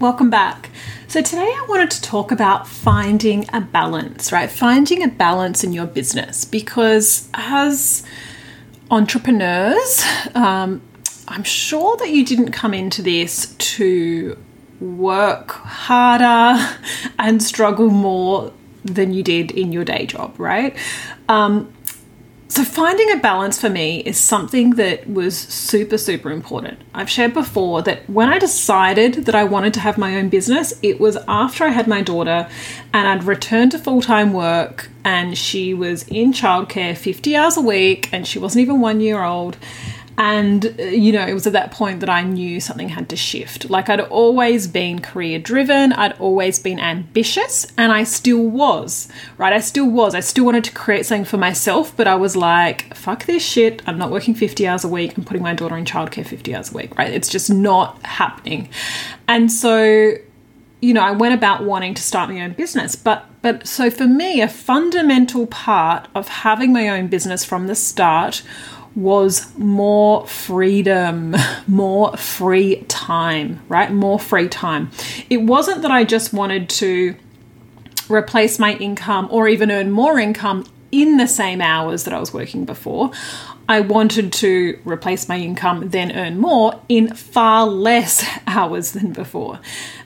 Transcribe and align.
Welcome 0.00 0.30
back. 0.30 0.70
So, 1.08 1.22
today 1.22 1.40
I 1.40 1.66
wanted 1.68 1.90
to 1.90 2.00
talk 2.00 2.30
about 2.30 2.68
finding 2.68 3.46
a 3.52 3.60
balance, 3.60 4.30
right? 4.30 4.48
Finding 4.48 5.02
a 5.02 5.08
balance 5.08 5.64
in 5.64 5.72
your 5.72 5.86
business 5.86 6.44
because 6.44 7.28
as 7.34 8.04
entrepreneurs, 8.92 10.04
um, 10.36 10.82
I'm 11.26 11.42
sure 11.42 11.96
that 11.96 12.10
you 12.10 12.24
didn't 12.24 12.52
come 12.52 12.74
into 12.74 13.02
this 13.02 13.56
to 13.56 14.38
work 14.78 15.50
harder 15.50 16.76
and 17.18 17.42
struggle 17.42 17.90
more 17.90 18.52
than 18.84 19.12
you 19.12 19.24
did 19.24 19.50
in 19.50 19.72
your 19.72 19.84
day 19.84 20.06
job, 20.06 20.38
right? 20.38 20.76
Um, 21.28 21.74
so, 22.50 22.64
finding 22.64 23.12
a 23.12 23.16
balance 23.16 23.60
for 23.60 23.68
me 23.68 24.00
is 24.00 24.18
something 24.18 24.70
that 24.76 25.06
was 25.06 25.36
super, 25.36 25.98
super 25.98 26.30
important. 26.30 26.80
I've 26.94 27.10
shared 27.10 27.34
before 27.34 27.82
that 27.82 28.08
when 28.08 28.30
I 28.30 28.38
decided 28.38 29.26
that 29.26 29.34
I 29.34 29.44
wanted 29.44 29.74
to 29.74 29.80
have 29.80 29.98
my 29.98 30.16
own 30.16 30.30
business, 30.30 30.72
it 30.82 30.98
was 30.98 31.18
after 31.28 31.64
I 31.64 31.68
had 31.68 31.86
my 31.86 32.00
daughter 32.00 32.48
and 32.94 33.06
I'd 33.06 33.24
returned 33.24 33.72
to 33.72 33.78
full 33.78 34.00
time 34.00 34.32
work 34.32 34.88
and 35.04 35.36
she 35.36 35.74
was 35.74 36.08
in 36.08 36.32
childcare 36.32 36.96
50 36.96 37.36
hours 37.36 37.58
a 37.58 37.60
week 37.60 38.08
and 38.14 38.26
she 38.26 38.38
wasn't 38.38 38.62
even 38.62 38.80
one 38.80 39.00
year 39.00 39.22
old. 39.22 39.58
And, 40.18 40.74
uh, 40.80 40.82
you 40.82 41.12
know, 41.12 41.24
it 41.24 41.32
was 41.32 41.46
at 41.46 41.52
that 41.52 41.70
point 41.70 42.00
that 42.00 42.10
I 42.10 42.22
knew 42.22 42.58
something 42.58 42.88
had 42.88 43.08
to 43.10 43.16
shift. 43.16 43.70
Like, 43.70 43.88
I'd 43.88 44.00
always 44.00 44.66
been 44.66 45.00
career 45.00 45.38
driven, 45.38 45.92
I'd 45.92 46.18
always 46.18 46.58
been 46.58 46.80
ambitious, 46.80 47.68
and 47.78 47.92
I 47.92 48.02
still 48.02 48.42
was, 48.42 49.08
right? 49.38 49.52
I 49.52 49.60
still 49.60 49.88
was. 49.88 50.16
I 50.16 50.20
still 50.20 50.44
wanted 50.44 50.64
to 50.64 50.72
create 50.72 51.06
something 51.06 51.24
for 51.24 51.36
myself, 51.36 51.96
but 51.96 52.08
I 52.08 52.16
was 52.16 52.34
like, 52.34 52.92
fuck 52.96 53.26
this 53.26 53.46
shit. 53.46 53.80
I'm 53.86 53.96
not 53.96 54.10
working 54.10 54.34
50 54.34 54.66
hours 54.66 54.82
a 54.82 54.88
week 54.88 55.16
and 55.16 55.24
putting 55.24 55.42
my 55.42 55.54
daughter 55.54 55.76
in 55.76 55.84
childcare 55.84 56.26
50 56.26 56.52
hours 56.52 56.72
a 56.72 56.76
week, 56.76 56.98
right? 56.98 57.12
It's 57.12 57.28
just 57.28 57.48
not 57.48 58.04
happening. 58.04 58.70
And 59.28 59.52
so, 59.52 60.14
you 60.80 60.94
know, 60.94 61.02
I 61.02 61.12
went 61.12 61.34
about 61.34 61.62
wanting 61.62 61.94
to 61.94 62.02
start 62.02 62.28
my 62.28 62.40
own 62.40 62.54
business, 62.54 62.96
but 62.96 63.24
but 63.40 63.68
so 63.68 63.88
for 63.88 64.08
me, 64.08 64.40
a 64.40 64.48
fundamental 64.48 65.46
part 65.46 66.08
of 66.12 66.26
having 66.26 66.72
my 66.72 66.88
own 66.88 67.06
business 67.06 67.44
from 67.44 67.68
the 67.68 67.76
start 67.76 68.42
was 68.98 69.56
more 69.56 70.26
freedom, 70.26 71.36
more 71.68 72.16
free 72.16 72.82
time, 72.88 73.60
right? 73.68 73.92
More 73.92 74.18
free 74.18 74.48
time. 74.48 74.90
It 75.30 75.38
wasn't 75.38 75.82
that 75.82 75.92
I 75.92 76.02
just 76.02 76.32
wanted 76.32 76.68
to 76.70 77.14
replace 78.08 78.58
my 78.58 78.74
income 78.74 79.28
or 79.30 79.46
even 79.46 79.70
earn 79.70 79.92
more 79.92 80.18
income 80.18 80.64
in 80.90 81.16
the 81.16 81.28
same 81.28 81.60
hours 81.60 82.04
that 82.04 82.14
I 82.14 82.18
was 82.18 82.32
working 82.32 82.64
before. 82.64 83.12
I 83.68 83.80
wanted 83.80 84.32
to 84.34 84.78
replace 84.84 85.28
my 85.28 85.38
income, 85.38 85.90
then 85.90 86.12
earn 86.12 86.38
more 86.38 86.80
in 86.88 87.14
far 87.14 87.66
less 87.66 88.26
hours 88.46 88.92
than 88.92 89.12
before. 89.12 89.60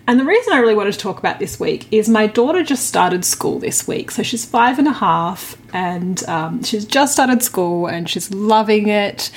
And 0.08 0.18
the 0.18 0.24
reason 0.24 0.52
I 0.52 0.58
really 0.58 0.74
wanted 0.74 0.94
to 0.94 0.98
talk 0.98 1.20
about 1.20 1.38
this 1.38 1.60
week 1.60 1.86
is 1.92 2.08
my 2.08 2.26
daughter 2.26 2.64
just 2.64 2.86
started 2.86 3.24
school 3.24 3.60
this 3.60 3.86
week. 3.86 4.10
So 4.10 4.24
she's 4.24 4.44
five 4.44 4.80
and 4.80 4.88
a 4.88 4.92
half 4.92 5.56
and 5.72 6.28
um, 6.28 6.64
she's 6.64 6.84
just 6.84 7.12
started 7.12 7.40
school 7.44 7.86
and 7.86 8.10
she's 8.10 8.32
loving 8.34 8.88
it. 8.88 9.30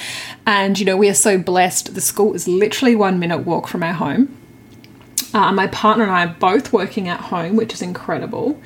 And, 0.48 0.80
you 0.80 0.86
know, 0.86 0.98
we 0.98 1.08
are 1.08 1.14
so 1.14 1.38
blessed. 1.38 1.94
The 1.94 2.02
school 2.02 2.34
is 2.34 2.48
literally 2.48 2.96
one 2.96 3.20
minute 3.20 3.46
walk 3.46 3.68
from 3.68 3.84
our 3.84 3.94
home. 3.94 4.36
Uh, 5.36 5.52
my 5.52 5.68
partner 5.68 6.04
and 6.04 6.12
I 6.12 6.26
are 6.26 6.36
both 6.40 6.74
working 6.74 7.08
at 7.10 7.20
home, 7.20 7.58
which 7.58 7.74
is 7.74 7.84
incredible. 7.84 8.60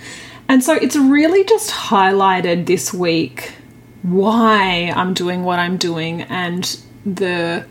And 0.47 0.63
so 0.63 0.73
it's 0.73 0.95
really 0.95 1.43
just 1.43 1.69
highlighted 1.69 2.65
this 2.65 2.93
week 2.93 3.53
why 4.01 4.93
I'm 4.95 5.13
doing 5.13 5.43
what 5.43 5.59
I'm 5.59 5.77
doing 5.77 6.21
and 6.23 6.79
the 7.05 7.65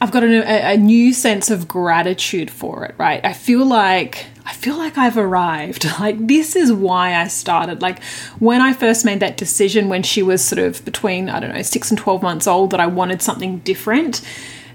I've 0.00 0.12
got 0.12 0.24
a, 0.24 0.72
a, 0.72 0.76
new 0.76 1.14
sense 1.14 1.50
of 1.50 1.66
gratitude 1.66 2.50
for 2.50 2.84
it, 2.84 2.94
right? 2.98 3.24
I 3.24 3.32
feel 3.32 3.64
like 3.64 4.26
I 4.44 4.52
feel 4.52 4.76
like 4.76 4.98
I've 4.98 5.16
arrived. 5.16 5.86
Like 5.98 6.26
this 6.26 6.54
is 6.54 6.72
why 6.72 7.14
I 7.14 7.28
started. 7.28 7.80
Like 7.80 8.02
when 8.38 8.60
I 8.60 8.74
first 8.74 9.04
made 9.04 9.20
that 9.20 9.38
decision 9.38 9.88
when 9.88 10.02
she 10.02 10.22
was 10.22 10.44
sort 10.44 10.58
of 10.58 10.84
between 10.84 11.30
I 11.30 11.40
don't 11.40 11.54
know 11.54 11.62
6 11.62 11.90
and 11.90 11.98
12 11.98 12.22
months 12.22 12.46
old 12.46 12.70
that 12.72 12.80
I 12.80 12.86
wanted 12.86 13.22
something 13.22 13.60
different. 13.60 14.20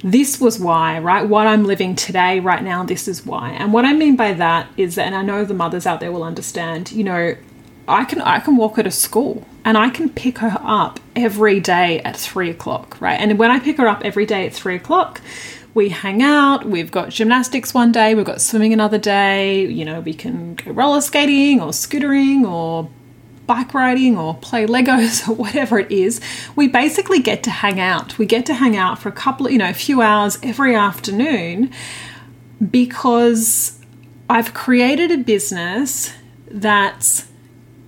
This 0.04 0.42
was 0.42 0.60
why, 0.60 0.98
right? 0.98 1.28
What 1.28 1.46
I'm 1.46 1.66
living 1.66 1.96
today 1.96 2.40
right 2.40 2.64
now, 2.64 2.84
this 2.84 3.08
is 3.08 3.24
why. 3.24 3.52
And 3.52 3.72
what 3.72 3.86
I 3.86 3.94
mean 3.94 4.16
by 4.16 4.34
that 4.34 4.68
is 4.76 4.96
that 4.96 5.06
and 5.06 5.16
I 5.16 5.22
know 5.22 5.46
the 5.46 5.54
mothers 5.54 5.86
out 5.86 6.00
there 6.00 6.12
will 6.12 6.24
understand, 6.24 6.92
you 6.92 7.04
know, 7.04 7.36
I 7.92 8.06
can 8.06 8.22
I 8.22 8.40
can 8.40 8.56
walk 8.56 8.78
her 8.78 8.84
to 8.84 8.92
school 8.92 9.46
and 9.66 9.78
I 9.78 9.90
can 9.90 10.10
pick 10.10 10.40
her 10.40 10.58
up 10.62 11.00
every 11.16 11.60
day 11.60 12.00
at 12.02 12.16
three 12.16 12.50
o'clock, 12.50 13.00
right? 13.02 13.20
And 13.20 13.38
when 13.38 13.52
I 13.52 13.60
pick 13.60 13.78
her 13.78 13.88
up 13.88 14.04
every 14.06 14.26
day 14.26 14.48
at 14.48 14.54
three 14.54 14.76
o'clock, 14.76 15.22
we 15.74 15.90
hang 15.90 16.24
out. 16.24 16.66
We've 16.66 16.92
got 16.92 17.10
gymnastics 17.10 17.74
one 17.74 17.92
day, 17.92 18.16
we've 18.16 18.26
got 18.26 18.42
swimming 18.42 18.74
another 18.74 18.98
day. 18.98 19.66
You 19.66 19.86
know, 19.86 20.00
we 20.00 20.14
can 20.14 20.56
go 20.56 20.72
roller 20.72 21.02
skating 21.02 21.60
or 21.60 21.70
scootering 21.70 22.50
or 22.50 22.90
bike 23.46 23.74
riding 23.74 24.18
or 24.18 24.36
play 24.36 24.66
Legos 24.66 25.28
or 25.30 25.34
whatever 25.34 25.78
it 25.80 25.92
is. 25.92 26.22
We 26.56 26.68
basically 26.70 27.20
get 27.20 27.44
to 27.44 27.50
hang 27.50 27.80
out. 27.80 28.18
We 28.18 28.26
get 28.26 28.46
to 28.46 28.54
hang 28.54 28.78
out 28.78 29.00
for 29.00 29.10
a 29.10 29.14
couple 29.14 29.50
you 29.50 29.58
know, 29.58 29.70
a 29.70 29.74
few 29.74 30.02
hours 30.02 30.40
every 30.42 30.76
afternoon 30.76 31.72
because 32.70 33.80
I've 34.30 34.54
created 34.54 35.12
a 35.12 35.18
business 35.18 36.14
that's 36.48 37.31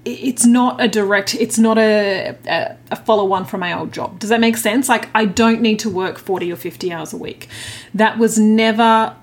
it's 0.05 0.45
not 0.45 0.81
a 0.81 0.87
direct 0.87 1.33
it's 1.35 1.57
not 1.57 1.77
a, 1.77 2.35
a, 2.47 2.77
a, 2.91 2.95
follow 2.95 3.31
on 3.33 3.45
from 3.45 3.61
my 3.61 3.77
old 3.77 3.93
job. 3.93 4.19
Does 4.19 4.29
that 4.29 4.39
make 4.39 4.57
sense? 4.57 4.89
Like 4.89 5.09
i 5.15 5.25
don't 5.25 5.61
need 5.61 5.79
to 5.79 5.89
work 5.89 6.17
40 6.17 6.51
or 6.51 6.55
50 6.55 6.91
hours 6.91 7.13
a 7.13 7.17
week. 7.17 7.47
That 7.93 8.17
was 8.17 8.37
never 8.37 9.15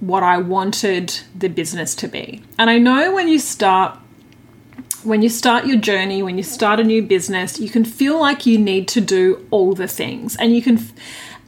what 0.00 0.22
i 0.22 0.38
wanted 0.38 1.20
the 1.34 1.48
business 1.48 1.94
to 1.96 2.08
be. 2.08 2.42
And 2.58 2.70
i 2.70 2.78
know 2.78 3.14
when 3.14 3.28
you 3.28 3.38
start 3.38 3.98
when 5.04 5.20
you 5.20 5.28
start 5.28 5.66
your 5.66 5.78
journey 5.78 6.22
when 6.22 6.36
you 6.36 6.44
start 6.44 6.78
a 6.78 6.84
new 6.84 7.02
business 7.02 7.58
you 7.58 7.68
can 7.68 7.84
feel 7.84 8.20
like 8.20 8.46
you 8.46 8.56
need 8.56 8.86
to 8.88 9.00
do 9.00 9.46
all 9.50 9.74
the 9.74 9.88
things. 9.88 10.36
And 10.36 10.54
you 10.54 10.62
can 10.62 10.78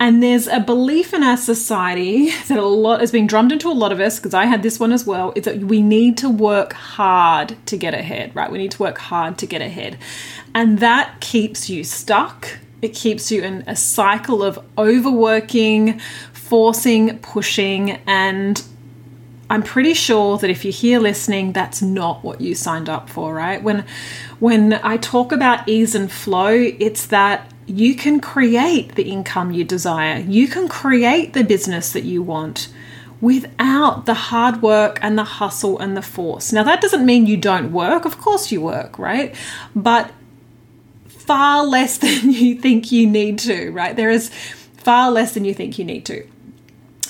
and 0.00 0.22
there's 0.22 0.46
a 0.46 0.60
belief 0.60 1.14
in 1.14 1.22
our 1.22 1.36
society 1.36 2.30
that 2.48 2.58
a 2.58 2.66
lot 2.66 3.00
has 3.00 3.12
been 3.12 3.26
drummed 3.26 3.52
into 3.52 3.68
a 3.68 3.72
lot 3.72 3.92
of 3.92 4.00
us, 4.00 4.18
because 4.18 4.34
I 4.34 4.46
had 4.46 4.62
this 4.62 4.80
one 4.80 4.92
as 4.92 5.06
well, 5.06 5.32
is 5.36 5.44
that 5.44 5.58
we 5.58 5.82
need 5.82 6.18
to 6.18 6.28
work 6.28 6.72
hard 6.72 7.56
to 7.66 7.76
get 7.76 7.94
ahead, 7.94 8.34
right? 8.34 8.50
We 8.50 8.58
need 8.58 8.72
to 8.72 8.82
work 8.82 8.98
hard 8.98 9.38
to 9.38 9.46
get 9.46 9.62
ahead. 9.62 9.98
And 10.54 10.78
that 10.80 11.20
keeps 11.20 11.70
you 11.70 11.84
stuck. 11.84 12.58
It 12.82 12.94
keeps 12.94 13.30
you 13.30 13.42
in 13.42 13.64
a 13.66 13.76
cycle 13.76 14.42
of 14.42 14.58
overworking, 14.76 15.98
forcing, 16.32 17.18
pushing, 17.20 17.92
and 18.06 18.62
I'm 19.50 19.62
pretty 19.62 19.94
sure 19.94 20.38
that 20.38 20.50
if 20.50 20.64
you're 20.64 20.72
here 20.72 20.98
listening, 20.98 21.52
that's 21.52 21.82
not 21.82 22.24
what 22.24 22.40
you 22.40 22.54
signed 22.54 22.88
up 22.88 23.08
for, 23.08 23.34
right? 23.34 23.62
When 23.62 23.84
when 24.40 24.74
I 24.82 24.96
talk 24.96 25.32
about 25.32 25.68
ease 25.68 25.94
and 25.94 26.10
flow, 26.10 26.50
it's 26.50 27.06
that 27.06 27.50
you 27.66 27.94
can 27.94 28.20
create 28.20 28.94
the 28.94 29.04
income 29.04 29.52
you 29.52 29.64
desire. 29.64 30.18
You 30.18 30.48
can 30.48 30.68
create 30.68 31.32
the 31.32 31.44
business 31.44 31.92
that 31.92 32.04
you 32.04 32.22
want 32.22 32.68
without 33.20 34.04
the 34.06 34.14
hard 34.14 34.60
work 34.60 34.98
and 35.00 35.16
the 35.16 35.24
hustle 35.24 35.78
and 35.78 35.96
the 35.96 36.02
force. 36.02 36.52
Now, 36.52 36.62
that 36.64 36.80
doesn't 36.80 37.06
mean 37.06 37.26
you 37.26 37.36
don't 37.36 37.72
work. 37.72 38.04
Of 38.04 38.20
course, 38.20 38.52
you 38.52 38.60
work, 38.60 38.98
right? 38.98 39.34
But 39.74 40.12
far 41.08 41.64
less 41.64 41.98
than 42.04 42.32
you 42.32 42.54
think 42.56 42.92
you 42.92 43.08
need 43.08 43.38
to, 43.40 43.70
right? 43.70 43.96
There 43.96 44.10
is 44.10 44.28
far 44.76 45.10
less 45.10 45.32
than 45.32 45.44
you 45.44 45.54
think 45.54 45.78
you 45.78 45.84
need 45.84 46.04
to. 46.06 46.26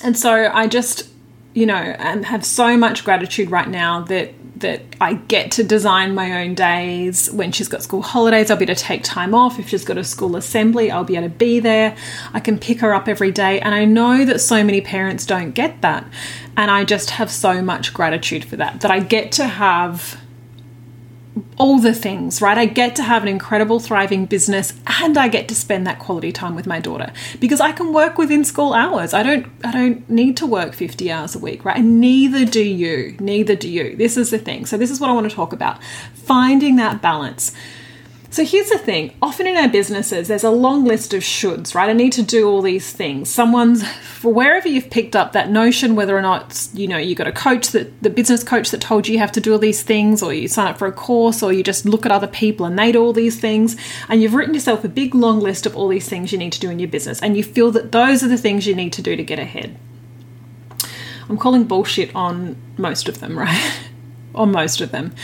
And 0.03 0.17
so 0.17 0.49
I 0.53 0.67
just, 0.67 1.09
you 1.53 1.65
know, 1.65 1.75
and 1.75 2.25
have 2.25 2.45
so 2.45 2.77
much 2.77 3.03
gratitude 3.03 3.51
right 3.51 3.67
now 3.67 4.01
that 4.01 4.33
that 4.57 4.81
I 5.01 5.15
get 5.15 5.51
to 5.51 5.63
design 5.63 6.15
my 6.15 6.43
own 6.43 6.55
days. 6.55 7.29
When 7.31 7.51
she's 7.51 7.67
got 7.67 7.83
school 7.83 8.01
holidays, 8.01 8.49
I'll 8.49 8.57
be 8.57 8.63
able 8.63 8.75
to 8.75 8.81
take 8.81 9.03
time 9.03 9.35
off. 9.35 9.59
If 9.59 9.69
she's 9.69 9.83
got 9.83 9.97
a 9.97 10.03
school 10.03 10.35
assembly, 10.35 10.89
I'll 10.89 11.03
be 11.03 11.17
able 11.17 11.27
to 11.27 11.35
be 11.35 11.59
there. 11.59 11.95
I 12.33 12.39
can 12.39 12.57
pick 12.57 12.79
her 12.79 12.93
up 12.93 13.07
every 13.07 13.31
day. 13.31 13.59
And 13.59 13.75
I 13.75 13.85
know 13.85 14.23
that 14.25 14.39
so 14.39 14.63
many 14.63 14.81
parents 14.81 15.25
don't 15.25 15.51
get 15.51 15.81
that. 15.81 16.05
And 16.55 16.71
I 16.71 16.85
just 16.85 17.11
have 17.11 17.29
so 17.29 17.61
much 17.61 17.93
gratitude 17.93 18.45
for 18.45 18.55
that, 18.55 18.81
that 18.81 18.91
I 18.91 18.99
get 18.99 19.33
to 19.33 19.45
have 19.45 20.19
all 21.57 21.79
the 21.79 21.93
things, 21.93 22.41
right? 22.41 22.57
I 22.57 22.65
get 22.65 22.95
to 22.95 23.03
have 23.03 23.21
an 23.21 23.27
incredible, 23.27 23.79
thriving 23.79 24.25
business 24.25 24.73
and 25.01 25.17
I 25.17 25.27
get 25.27 25.47
to 25.49 25.55
spend 25.55 25.85
that 25.87 25.99
quality 25.99 26.31
time 26.31 26.55
with 26.55 26.65
my 26.65 26.79
daughter 26.79 27.11
because 27.39 27.59
I 27.59 27.71
can 27.71 27.91
work 27.91 28.17
within 28.17 28.43
school 28.43 28.73
hours. 28.73 29.13
I 29.13 29.23
don't 29.23 29.47
I 29.63 29.71
don't 29.71 30.09
need 30.09 30.37
to 30.37 30.45
work 30.45 30.73
50 30.73 31.11
hours 31.11 31.35
a 31.35 31.39
week, 31.39 31.65
right? 31.65 31.77
And 31.77 31.99
neither 31.99 32.45
do 32.45 32.63
you. 32.63 33.17
Neither 33.19 33.55
do 33.55 33.69
you. 33.69 33.95
This 33.95 34.17
is 34.17 34.31
the 34.31 34.39
thing. 34.39 34.65
So 34.65 34.77
this 34.77 34.89
is 34.89 34.99
what 34.99 35.09
I 35.09 35.13
want 35.13 35.29
to 35.29 35.35
talk 35.35 35.51
about. 35.51 35.83
Finding 36.13 36.77
that 36.77 37.01
balance. 37.01 37.51
So 38.35 38.43
here's 38.43 38.69
the 38.69 38.77
thing 38.77 39.13
often 39.21 39.47
in 39.47 39.55
our 39.55 39.69
businesses, 39.69 40.27
there's 40.27 40.43
a 40.43 40.49
long 40.49 40.83
list 40.83 41.13
of 41.13 41.21
shoulds, 41.21 41.73
right? 41.73 41.89
I 41.89 41.93
need 41.93 42.11
to 42.11 42.21
do 42.21 42.49
all 42.49 42.61
these 42.61 42.91
things. 42.91 43.29
Someone's, 43.29 43.89
for 43.89 44.33
wherever 44.33 44.67
you've 44.67 44.89
picked 44.89 45.15
up 45.15 45.31
that 45.31 45.49
notion, 45.49 45.95
whether 45.95 46.17
or 46.17 46.21
not, 46.21 46.67
you 46.73 46.85
know, 46.85 46.97
you 46.97 47.15
got 47.15 47.27
a 47.27 47.31
coach 47.31 47.69
that, 47.69 48.03
the 48.03 48.09
business 48.09 48.43
coach 48.43 48.71
that 48.71 48.81
told 48.81 49.07
you 49.07 49.13
you 49.13 49.19
have 49.19 49.31
to 49.31 49.39
do 49.39 49.53
all 49.53 49.57
these 49.57 49.83
things, 49.83 50.21
or 50.21 50.33
you 50.33 50.49
sign 50.49 50.67
up 50.67 50.77
for 50.77 50.85
a 50.85 50.91
course, 50.91 51.41
or 51.41 51.53
you 51.53 51.63
just 51.63 51.85
look 51.85 52.05
at 52.05 52.11
other 52.11 52.27
people 52.27 52.65
and 52.65 52.77
they 52.77 52.91
do 52.91 53.01
all 53.01 53.13
these 53.13 53.39
things, 53.39 53.77
and 54.09 54.21
you've 54.21 54.33
written 54.33 54.53
yourself 54.53 54.83
a 54.83 54.89
big 54.89 55.15
long 55.15 55.39
list 55.39 55.65
of 55.65 55.73
all 55.73 55.87
these 55.87 56.09
things 56.09 56.33
you 56.33 56.37
need 56.37 56.51
to 56.51 56.59
do 56.59 56.69
in 56.69 56.77
your 56.77 56.89
business, 56.89 57.21
and 57.21 57.37
you 57.37 57.43
feel 57.43 57.71
that 57.71 57.93
those 57.93 58.21
are 58.21 58.27
the 58.27 58.37
things 58.37 58.67
you 58.67 58.75
need 58.75 58.91
to 58.91 59.01
do 59.01 59.15
to 59.15 59.23
get 59.23 59.39
ahead. 59.39 59.79
I'm 61.29 61.37
calling 61.37 61.63
bullshit 61.63 62.13
on 62.13 62.57
most 62.75 63.07
of 63.07 63.21
them, 63.21 63.39
right? 63.39 63.79
on 64.35 64.51
most 64.51 64.81
of 64.81 64.91
them 64.91 65.15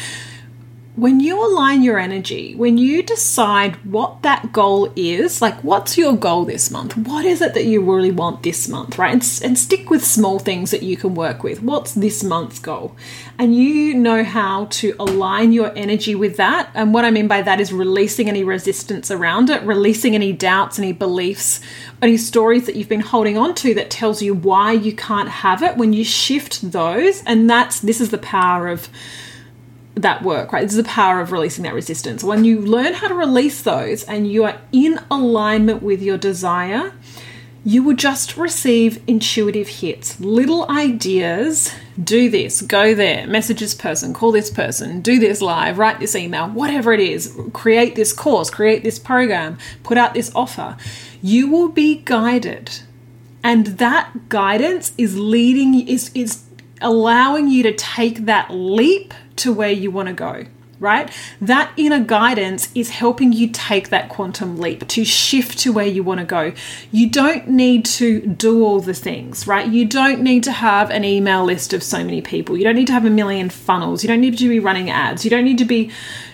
when 0.95 1.21
you 1.21 1.43
align 1.45 1.83
your 1.83 1.97
energy, 1.97 2.53
when 2.55 2.77
you 2.77 3.01
decide 3.01 3.77
what 3.85 4.23
that 4.23 4.51
goal 4.51 4.91
is, 4.97 5.41
like 5.41 5.63
what's 5.63 5.97
your 5.97 6.17
goal 6.17 6.43
this 6.43 6.69
month? 6.69 6.97
What 6.97 7.23
is 7.23 7.41
it 7.41 7.53
that 7.53 7.63
you 7.63 7.81
really 7.81 8.11
want 8.11 8.43
this 8.43 8.67
month, 8.67 8.97
right? 8.97 9.13
And, 9.13 9.41
and 9.43 9.57
stick 9.57 9.89
with 9.89 10.03
small 10.05 10.37
things 10.37 10.69
that 10.71 10.83
you 10.83 10.97
can 10.97 11.15
work 11.15 11.43
with. 11.43 11.63
What's 11.63 11.93
this 11.93 12.25
month's 12.25 12.59
goal? 12.59 12.95
And 13.39 13.55
you 13.55 13.93
know 13.93 14.25
how 14.25 14.65
to 14.65 14.93
align 14.99 15.53
your 15.53 15.71
energy 15.77 16.13
with 16.13 16.35
that. 16.37 16.69
And 16.73 16.93
what 16.93 17.05
I 17.05 17.11
mean 17.11 17.29
by 17.29 17.41
that 17.41 17.61
is 17.61 17.71
releasing 17.71 18.27
any 18.27 18.43
resistance 18.43 19.09
around 19.09 19.49
it, 19.49 19.63
releasing 19.63 20.13
any 20.13 20.33
doubts, 20.33 20.77
any 20.77 20.91
beliefs, 20.91 21.61
any 22.01 22.17
stories 22.17 22.65
that 22.65 22.75
you've 22.75 22.89
been 22.89 22.99
holding 22.99 23.37
on 23.37 23.55
to 23.55 23.73
that 23.75 23.91
tells 23.91 24.21
you 24.21 24.33
why 24.33 24.73
you 24.73 24.93
can't 24.93 25.29
have 25.29 25.63
it. 25.63 25.77
When 25.77 25.93
you 25.93 26.03
shift 26.03 26.69
those, 26.73 27.23
and 27.23 27.49
that's 27.49 27.79
this 27.79 28.01
is 28.01 28.09
the 28.09 28.17
power 28.17 28.67
of 28.67 28.89
that 29.95 30.23
work, 30.23 30.53
right? 30.53 30.61
This 30.61 30.71
is 30.71 30.77
the 30.77 30.89
power 30.89 31.19
of 31.19 31.31
releasing 31.31 31.63
that 31.63 31.73
resistance. 31.73 32.23
When 32.23 32.45
you 32.45 32.61
learn 32.61 32.93
how 32.93 33.07
to 33.07 33.13
release 33.13 33.61
those 33.61 34.03
and 34.03 34.31
you 34.31 34.43
are 34.45 34.59
in 34.71 34.99
alignment 35.09 35.83
with 35.83 36.01
your 36.01 36.17
desire, 36.17 36.93
you 37.63 37.83
will 37.83 37.95
just 37.95 38.37
receive 38.37 39.03
intuitive 39.05 39.67
hits, 39.67 40.19
little 40.19 40.69
ideas. 40.71 41.73
Do 42.01 42.29
this, 42.29 42.61
go 42.61 42.95
there, 42.95 43.27
message 43.27 43.59
this 43.59 43.75
person, 43.75 44.13
call 44.13 44.31
this 44.31 44.49
person, 44.49 45.01
do 45.01 45.19
this 45.19 45.41
live, 45.41 45.77
write 45.77 45.99
this 45.99 46.15
email, 46.15 46.47
whatever 46.47 46.91
it 46.91 46.99
is, 46.99 47.37
create 47.53 47.95
this 47.95 48.13
course, 48.13 48.49
create 48.49 48.83
this 48.83 48.97
program, 48.97 49.59
put 49.83 49.97
out 49.97 50.15
this 50.15 50.31
offer. 50.33 50.75
You 51.21 51.49
will 51.49 51.67
be 51.67 51.97
guided. 52.03 52.79
And 53.43 53.67
that 53.77 54.29
guidance 54.29 54.93
is 54.97 55.17
leading, 55.17 55.87
is, 55.87 56.09
is 56.15 56.43
allowing 56.81 57.47
you 57.47 57.61
to 57.63 57.73
take 57.73 58.25
that 58.25 58.49
leap 58.49 59.13
to 59.37 59.53
where 59.53 59.71
you 59.71 59.91
want 59.91 60.07
to 60.07 60.13
go 60.13 60.45
right? 60.81 61.13
That 61.39 61.71
inner 61.77 62.03
guidance 62.03 62.69
is 62.73 62.89
helping 62.89 63.31
you 63.31 63.47
take 63.47 63.89
that 63.89 64.09
quantum 64.09 64.57
leap 64.57 64.87
to 64.87 65.05
shift 65.05 65.59
to 65.59 65.71
where 65.71 65.85
you 65.85 66.03
want 66.03 66.19
to 66.19 66.25
go. 66.25 66.53
You 66.91 67.07
don't 67.07 67.47
need 67.47 67.85
to 67.85 68.19
do 68.21 68.65
all 68.65 68.79
the 68.79 68.95
things, 68.95 69.45
right? 69.45 69.69
You 69.69 69.85
don't 69.85 70.21
need 70.21 70.43
to 70.45 70.51
have 70.51 70.89
an 70.89 71.05
email 71.05 71.45
list 71.45 71.71
of 71.73 71.83
so 71.83 72.03
many 72.03 72.19
people. 72.19 72.57
You 72.57 72.63
don't 72.63 72.75
need 72.75 72.87
to 72.87 72.93
have 72.93 73.05
a 73.05 73.11
million 73.11 73.51
funnels. 73.51 74.03
You 74.03 74.07
don't 74.07 74.21
need 74.21 74.37
to 74.39 74.49
be 74.49 74.59
running 74.59 74.89
ads. 74.89 75.23
You 75.23 75.29
don't 75.29 75.45
need 75.45 75.59
to 75.59 75.65
be 75.65 75.91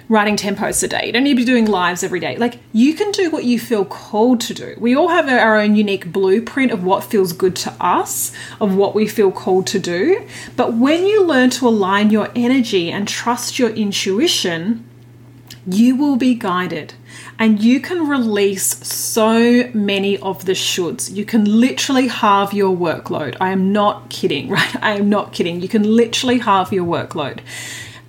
writing 0.09 0.38
10 0.38 0.56
posts 0.56 0.83
a 0.83 0.88
day. 0.88 1.07
You 1.07 1.12
don't 1.12 1.24
need 1.24 1.31
to 1.31 1.38
be 1.38 1.45
doing 1.45 1.65
lives 1.65 2.04
every 2.04 2.19
day. 2.19 2.38
Like, 2.38 2.59
you 2.71 2.94
can 2.94 3.12
do 3.12 3.30
what 3.30 3.44
you 3.44 3.59
feel 3.59 3.83
called 3.83 4.39
to 4.42 4.54
do. 4.54 4.75
We 4.80 4.95
all 4.95 5.09
have 5.09 5.27
our 5.27 5.57
own 5.57 5.75
unique 5.75 6.12
blueprint 6.12 6.71
of 6.71 6.83
what 6.83 7.04
feels 7.04 7.33
good 7.33 7.56
to 7.57 7.74
us, 7.81 8.31
of 8.62 8.75
what 8.75 8.95
we 8.95 9.07
feel 9.07 9.31
called 9.31 9.68
to 9.68 9.80
do. 9.80 10.25
But 10.56 10.74
when 10.74 11.06
you 11.06 11.25
learn 11.25 11.50
to 11.51 11.68
align 11.68 12.09
your 12.09 12.30
energy 12.36 12.89
and 12.89 13.07
trust 13.07 13.59
your 13.59 13.69
intuition, 13.69 14.86
you 15.65 15.98
will 15.98 16.15
be 16.15 16.33
guided 16.33 16.94
and 17.39 17.62
you 17.62 17.80
can 17.80 18.07
release 18.07 18.65
so 18.88 19.69
many 19.74 20.18
of 20.19 20.45
the 20.45 20.54
shoulds. 20.54 21.13
You 21.13 21.25
can 21.25 21.45
literally 21.45 22.07
halve 22.07 22.54
your 22.54 22.75
workload. 22.75 23.36
I 23.39 23.51
am 23.51 23.71
not 23.71 24.09
kidding, 24.09 24.50
right? 24.57 24.83
I 24.83 24.92
am 24.92 25.09
not 25.09 25.33
kidding. 25.33 25.62
You 25.62 25.68
can 25.68 25.83
literally 25.83 26.39
halve 26.39 26.71
your 26.71 26.86
workload. 26.86 27.39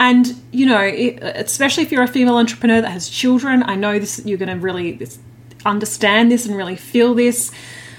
And, 0.00 0.41
you 0.53 0.67
know, 0.67 0.81
it, 0.81 1.19
especially 1.23 1.83
if 1.83 1.93
you're 1.93 2.03
a 2.03 2.09
female 2.09 2.37
entrepreneur 2.37 2.81
that 2.81 2.91
has 2.91 3.09
children, 3.09 3.62
I 3.65 3.75
know 3.75 3.99
this, 3.99 4.25
you're 4.25 4.39
going 4.39 4.49
to 4.49 4.56
really 4.56 5.06
understand 5.67 6.31
this 6.31 6.47
and 6.47 6.56
really 6.56 6.77
feel 6.77 7.15
this. 7.15 7.50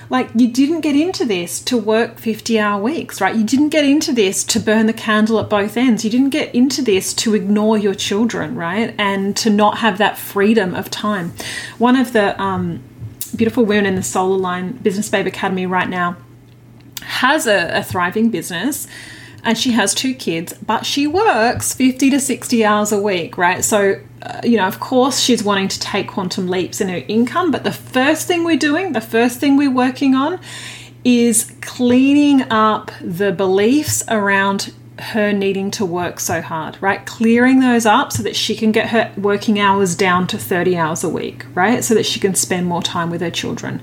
Like, 0.09 0.29
you 0.33 0.47
didn't 0.47 0.81
get 0.81 0.95
into 0.95 1.25
this 1.25 1.59
to 1.61 1.77
work 1.77 2.17
50 2.17 2.57
hour 2.57 2.81
weeks, 2.81 3.21
right? 3.21 3.35
You 3.35 3.43
didn't 3.43 3.69
get 3.69 3.85
into 3.85 4.11
this 4.11 4.43
to 4.45 4.59
burn 4.59 4.87
the 4.87 4.93
candle 4.93 5.39
at 5.39 5.49
both 5.49 5.77
ends. 5.77 6.03
You 6.03 6.09
didn't 6.09 6.29
get 6.29 6.55
into 6.55 6.81
this 6.81 7.13
to 7.15 7.35
ignore 7.35 7.77
your 7.77 7.93
children, 7.93 8.55
right? 8.55 8.95
And 8.97 9.35
to 9.37 9.49
not 9.49 9.79
have 9.79 9.97
that 9.99 10.17
freedom 10.17 10.73
of 10.73 10.89
time. 10.89 11.33
One 11.77 11.95
of 11.95 12.13
the 12.13 12.41
um, 12.41 12.81
beautiful 13.35 13.65
women 13.65 13.85
in 13.85 13.95
the 13.95 14.03
Soul 14.03 14.33
Aligned 14.33 14.81
Business 14.81 15.09
Babe 15.09 15.27
Academy 15.27 15.65
right 15.65 15.89
now 15.89 16.17
has 17.01 17.45
a, 17.45 17.77
a 17.77 17.83
thriving 17.83 18.29
business 18.29 18.87
and 19.43 19.57
she 19.57 19.71
has 19.71 19.93
two 19.93 20.13
kids, 20.13 20.53
but 20.53 20.85
she 20.85 21.07
works 21.07 21.73
50 21.73 22.09
to 22.11 22.19
60 22.19 22.65
hours 22.65 22.91
a 22.91 23.01
week, 23.01 23.37
right? 23.37 23.63
So, 23.63 24.01
uh, 24.21 24.41
you 24.43 24.57
know, 24.57 24.67
of 24.67 24.79
course, 24.79 25.19
she's 25.19 25.43
wanting 25.43 25.67
to 25.69 25.79
take 25.79 26.07
quantum 26.07 26.47
leaps 26.47 26.81
in 26.81 26.89
her 26.89 27.03
income, 27.07 27.51
but 27.51 27.63
the 27.63 27.71
first 27.71 28.27
thing 28.27 28.43
we're 28.43 28.57
doing, 28.57 28.93
the 28.93 29.01
first 29.01 29.39
thing 29.39 29.57
we're 29.57 29.71
working 29.71 30.15
on 30.15 30.39
is 31.03 31.51
cleaning 31.61 32.41
up 32.51 32.91
the 33.01 33.31
beliefs 33.31 34.03
around 34.09 34.73
her 34.99 35.31
needing 35.31 35.71
to 35.71 35.85
work 35.85 36.19
so 36.19 36.41
hard, 36.41 36.77
right? 36.81 37.05
Clearing 37.05 37.59
those 37.59 37.85
up 37.85 38.11
so 38.11 38.23
that 38.23 38.35
she 38.35 38.55
can 38.55 38.71
get 38.71 38.89
her 38.89 39.11
working 39.17 39.59
hours 39.59 39.95
down 39.95 40.27
to 40.27 40.37
30 40.37 40.75
hours 40.75 41.03
a 41.03 41.09
week, 41.09 41.45
right? 41.53 41.83
So 41.83 41.93
that 41.93 42.05
she 42.05 42.19
can 42.19 42.35
spend 42.35 42.67
more 42.67 42.81
time 42.81 43.09
with 43.09 43.21
her 43.21 43.31
children. 43.31 43.81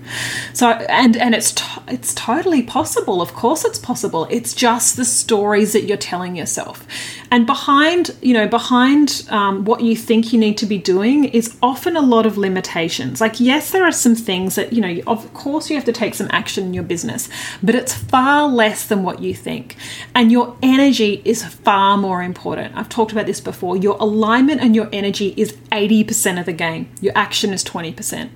So 0.53 0.71
and 0.71 1.17
and 1.17 1.35
it's 1.35 1.53
to, 1.53 1.65
it's 1.89 2.15
totally 2.15 2.63
possible. 2.63 3.23
Of 3.23 3.35
course 3.35 3.65
it's 3.65 3.79
possible. 3.79 4.27
It's 4.31 4.55
just 4.55 4.97
the 4.97 5.05
stories 5.05 5.73
that 5.73 5.85
you're 5.85 5.97
telling 5.97 6.37
yourself. 6.37 6.87
And 7.31 7.47
behind, 7.47 8.17
you 8.23 8.35
know, 8.35 8.47
behind 8.47 9.27
um, 9.31 9.65
what 9.65 9.81
you 9.81 9.97
think 9.97 10.33
you 10.33 10.39
need 10.39 10.59
to 10.59 10.67
be 10.67 10.79
doing 10.79 11.25
is 11.25 11.57
often 11.63 11.97
a 11.97 12.01
lot 12.03 12.27
of 12.27 12.37
limitations. 12.37 13.21
Like 13.21 13.41
yes, 13.41 13.71
there 13.71 13.85
are 13.85 13.93
some 13.93 14.15
things 14.15 14.55
that, 14.57 14.73
you 14.73 14.81
know, 14.81 15.03
of 15.07 15.33
course 15.35 15.71
you 15.71 15.77
have 15.77 15.85
to 15.87 15.93
take 15.93 16.15
some 16.15 16.29
action 16.31 16.65
in 16.65 16.75
your 16.75 16.85
business, 16.85 17.29
but 17.63 17.75
it's 17.75 17.95
far 17.95 18.49
less 18.49 18.87
than 18.87 19.03
what 19.03 19.21
you 19.21 19.35
think. 19.35 19.77
And 20.15 20.31
your 20.31 20.57
energy 20.63 21.06
is 21.15 21.45
far 21.45 21.97
more 21.97 22.23
important. 22.23 22.77
I've 22.77 22.89
talked 22.89 23.13
about 23.13 23.27
this 23.27 23.41
before. 23.41 23.77
Your 23.77 23.97
alignment 23.99 24.61
and 24.61 24.75
your 24.75 24.89
energy 24.93 25.35
is 25.37 25.53
80% 25.73 26.39
of 26.41 26.47
the 26.47 26.53
game, 26.53 26.89
your 27.01 27.13
action 27.17 27.53
is 27.53 27.65
20%. 27.65 28.31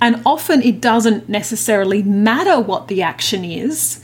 And 0.00 0.22
often 0.24 0.62
it 0.62 0.80
doesn't 0.80 1.28
necessarily 1.28 2.02
matter 2.02 2.60
what 2.60 2.88
the 2.88 3.02
action 3.02 3.44
is 3.44 4.02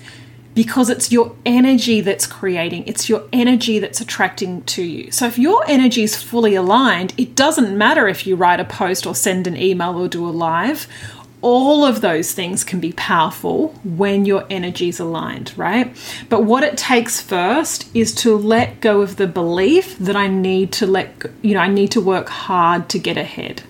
because 0.54 0.90
it's 0.90 1.10
your 1.10 1.34
energy 1.46 2.00
that's 2.00 2.26
creating, 2.26 2.86
it's 2.86 3.08
your 3.08 3.26
energy 3.32 3.78
that's 3.78 4.00
attracting 4.00 4.62
to 4.64 4.82
you. 4.82 5.10
So 5.10 5.26
if 5.26 5.38
your 5.38 5.64
energy 5.66 6.02
is 6.02 6.22
fully 6.22 6.54
aligned, 6.54 7.14
it 7.16 7.34
doesn't 7.34 7.76
matter 7.76 8.06
if 8.06 8.26
you 8.26 8.36
write 8.36 8.60
a 8.60 8.64
post 8.64 9.06
or 9.06 9.14
send 9.14 9.46
an 9.46 9.56
email 9.56 9.98
or 9.98 10.08
do 10.08 10.26
a 10.26 10.30
live 10.30 10.86
all 11.42 11.84
of 11.84 12.00
those 12.00 12.32
things 12.32 12.62
can 12.62 12.78
be 12.78 12.92
powerful 12.92 13.68
when 13.84 14.24
your 14.24 14.46
energy's 14.48 15.00
aligned, 15.00 15.52
right? 15.58 15.94
But 16.28 16.44
what 16.44 16.62
it 16.62 16.78
takes 16.78 17.20
first 17.20 17.94
is 17.94 18.14
to 18.16 18.36
let 18.36 18.80
go 18.80 19.02
of 19.02 19.16
the 19.16 19.26
belief 19.26 19.98
that 19.98 20.14
I 20.14 20.28
need 20.28 20.72
to 20.74 20.86
let, 20.86 21.26
you 21.42 21.54
know, 21.54 21.60
I 21.60 21.68
need 21.68 21.90
to 21.92 22.00
work 22.00 22.28
hard 22.28 22.88
to 22.90 22.98
get 22.98 23.16
ahead. 23.16 23.62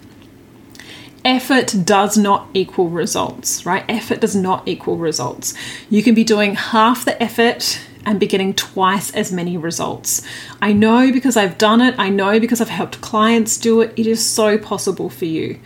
Effort 1.24 1.74
does 1.84 2.18
not 2.18 2.48
equal 2.52 2.90
results, 2.90 3.64
right? 3.64 3.84
Effort 3.88 4.20
does 4.20 4.36
not 4.36 4.66
equal 4.68 4.98
results. 4.98 5.54
You 5.88 6.02
can 6.02 6.14
be 6.14 6.24
doing 6.24 6.56
half 6.56 7.04
the 7.04 7.20
effort 7.22 7.80
and 8.04 8.20
be 8.20 8.26
getting 8.26 8.52
twice 8.52 9.14
as 9.14 9.32
many 9.32 9.56
results. 9.56 10.22
I 10.60 10.72
know 10.72 11.12
because 11.12 11.36
I've 11.36 11.56
done 11.56 11.80
it, 11.80 11.94
I 11.96 12.10
know 12.10 12.40
because 12.40 12.60
I've 12.60 12.68
helped 12.68 13.00
clients 13.00 13.56
do 13.56 13.80
it. 13.80 13.94
It 13.96 14.08
is 14.08 14.24
so 14.24 14.58
possible 14.58 15.08
for 15.08 15.24
you 15.24 15.60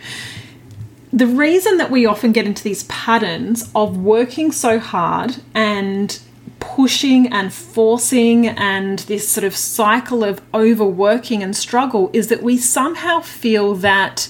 the 1.11 1.27
reason 1.27 1.77
that 1.77 1.89
we 1.89 2.05
often 2.05 2.31
get 2.31 2.45
into 2.45 2.63
these 2.63 2.83
patterns 2.83 3.69
of 3.73 3.97
working 3.97 4.51
so 4.51 4.79
hard 4.79 5.37
and 5.53 6.19
pushing 6.59 7.27
and 7.27 7.53
forcing 7.53 8.47
and 8.47 8.99
this 8.99 9.27
sort 9.27 9.43
of 9.43 9.55
cycle 9.55 10.23
of 10.23 10.41
overworking 10.53 11.43
and 11.43 11.55
struggle 11.55 12.09
is 12.13 12.27
that 12.27 12.43
we 12.43 12.57
somehow 12.57 13.19
feel 13.21 13.75
that 13.75 14.29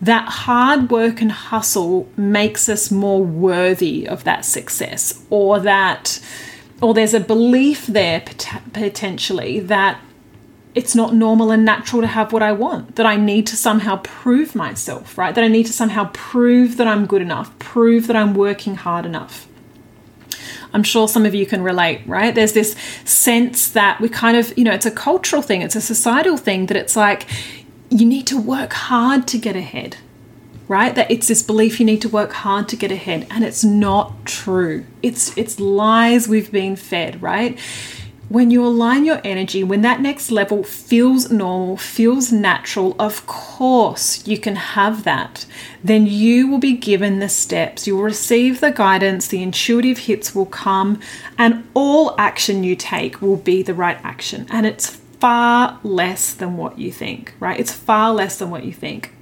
that 0.00 0.28
hard 0.28 0.90
work 0.90 1.20
and 1.20 1.32
hustle 1.32 2.08
makes 2.16 2.68
us 2.68 2.90
more 2.90 3.24
worthy 3.24 4.06
of 4.06 4.24
that 4.24 4.44
success 4.44 5.22
or 5.30 5.60
that 5.60 6.20
or 6.80 6.94
there's 6.94 7.14
a 7.14 7.20
belief 7.20 7.86
there 7.86 8.22
potentially 8.72 9.60
that 9.60 10.00
it's 10.74 10.94
not 10.94 11.14
normal 11.14 11.50
and 11.50 11.64
natural 11.64 12.02
to 12.02 12.08
have 12.08 12.32
what 12.32 12.42
I 12.42 12.52
want, 12.52 12.96
that 12.96 13.06
I 13.06 13.16
need 13.16 13.46
to 13.48 13.56
somehow 13.56 13.96
prove 13.98 14.54
myself, 14.54 15.16
right? 15.16 15.34
That 15.34 15.44
I 15.44 15.48
need 15.48 15.66
to 15.66 15.72
somehow 15.72 16.10
prove 16.12 16.76
that 16.78 16.88
I'm 16.88 17.06
good 17.06 17.22
enough, 17.22 17.56
prove 17.58 18.06
that 18.08 18.16
I'm 18.16 18.34
working 18.34 18.74
hard 18.74 19.06
enough. 19.06 19.46
I'm 20.72 20.82
sure 20.82 21.06
some 21.06 21.24
of 21.24 21.34
you 21.34 21.46
can 21.46 21.62
relate, 21.62 22.02
right? 22.04 22.34
There's 22.34 22.52
this 22.52 22.74
sense 23.04 23.70
that 23.70 24.00
we 24.00 24.08
kind 24.08 24.36
of, 24.36 24.56
you 24.58 24.64
know, 24.64 24.72
it's 24.72 24.86
a 24.86 24.90
cultural 24.90 25.40
thing, 25.40 25.62
it's 25.62 25.76
a 25.76 25.80
societal 25.80 26.36
thing 26.36 26.66
that 26.66 26.76
it's 26.76 26.96
like 26.96 27.28
you 27.90 28.04
need 28.04 28.26
to 28.26 28.40
work 28.40 28.72
hard 28.72 29.28
to 29.28 29.38
get 29.38 29.54
ahead, 29.54 29.98
right? 30.66 30.92
That 30.92 31.08
it's 31.08 31.28
this 31.28 31.44
belief 31.44 31.78
you 31.78 31.86
need 31.86 32.02
to 32.02 32.08
work 32.08 32.32
hard 32.32 32.68
to 32.70 32.76
get 32.76 32.90
ahead, 32.90 33.28
and 33.30 33.44
it's 33.44 33.62
not 33.62 34.24
true. 34.24 34.84
It's 35.00 35.36
it's 35.38 35.60
lies 35.60 36.26
we've 36.26 36.50
been 36.50 36.74
fed, 36.74 37.22
right? 37.22 37.56
When 38.28 38.50
you 38.50 38.64
align 38.64 39.04
your 39.04 39.20
energy, 39.22 39.62
when 39.62 39.82
that 39.82 40.00
next 40.00 40.30
level 40.30 40.62
feels 40.64 41.30
normal, 41.30 41.76
feels 41.76 42.32
natural, 42.32 42.96
of 42.98 43.26
course 43.26 44.26
you 44.26 44.38
can 44.38 44.56
have 44.56 45.04
that. 45.04 45.46
Then 45.82 46.06
you 46.06 46.48
will 46.48 46.58
be 46.58 46.76
given 46.76 47.18
the 47.18 47.28
steps, 47.28 47.86
you 47.86 47.96
will 47.96 48.04
receive 48.04 48.60
the 48.60 48.72
guidance, 48.72 49.28
the 49.28 49.42
intuitive 49.42 49.98
hits 49.98 50.34
will 50.34 50.46
come, 50.46 51.00
and 51.36 51.66
all 51.74 52.14
action 52.18 52.64
you 52.64 52.76
take 52.76 53.20
will 53.20 53.36
be 53.36 53.62
the 53.62 53.74
right 53.74 53.98
action. 54.02 54.46
And 54.50 54.66
it's 54.66 54.88
far 54.88 55.78
less 55.82 56.32
than 56.32 56.56
what 56.56 56.78
you 56.78 56.92
think, 56.92 57.34
right? 57.40 57.58
It's 57.58 57.72
far 57.72 58.12
less 58.12 58.38
than 58.38 58.50
what 58.50 58.64
you 58.64 58.72
think. 58.72 59.12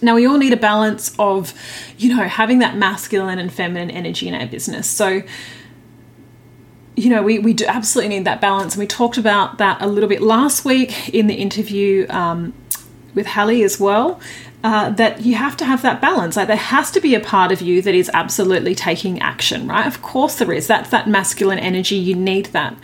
Now, 0.00 0.14
we 0.14 0.26
all 0.26 0.38
need 0.38 0.52
a 0.52 0.56
balance 0.56 1.14
of, 1.18 1.52
you 1.98 2.14
know, 2.14 2.24
having 2.24 2.60
that 2.60 2.76
masculine 2.76 3.38
and 3.38 3.52
feminine 3.52 3.90
energy 3.90 4.28
in 4.28 4.34
our 4.34 4.46
business. 4.46 4.86
So, 4.86 5.22
you 6.98 7.10
know, 7.10 7.22
we, 7.22 7.38
we 7.38 7.52
do 7.52 7.64
absolutely 7.66 8.16
need 8.16 8.24
that 8.24 8.40
balance. 8.40 8.74
And 8.74 8.80
we 8.80 8.86
talked 8.86 9.18
about 9.18 9.58
that 9.58 9.80
a 9.80 9.86
little 9.86 10.08
bit 10.08 10.20
last 10.20 10.64
week 10.64 11.14
in 11.14 11.28
the 11.28 11.34
interview 11.34 12.06
um, 12.10 12.52
with 13.14 13.26
Hallie 13.26 13.62
as 13.62 13.78
well. 13.78 14.20
Uh, 14.64 14.90
that 14.90 15.20
you 15.20 15.36
have 15.36 15.56
to 15.56 15.64
have 15.64 15.82
that 15.82 16.00
balance. 16.00 16.34
Like 16.34 16.48
there 16.48 16.56
has 16.56 16.90
to 16.90 17.00
be 17.00 17.14
a 17.14 17.20
part 17.20 17.52
of 17.52 17.62
you 17.62 17.80
that 17.82 17.94
is 17.94 18.10
absolutely 18.12 18.74
taking 18.74 19.20
action, 19.20 19.68
right? 19.68 19.86
Of 19.86 20.02
course 20.02 20.34
there 20.34 20.52
is. 20.52 20.66
That's 20.66 20.90
that 20.90 21.06
masculine 21.08 21.60
energy. 21.60 21.94
You 21.94 22.16
need 22.16 22.46
that. 22.46 22.76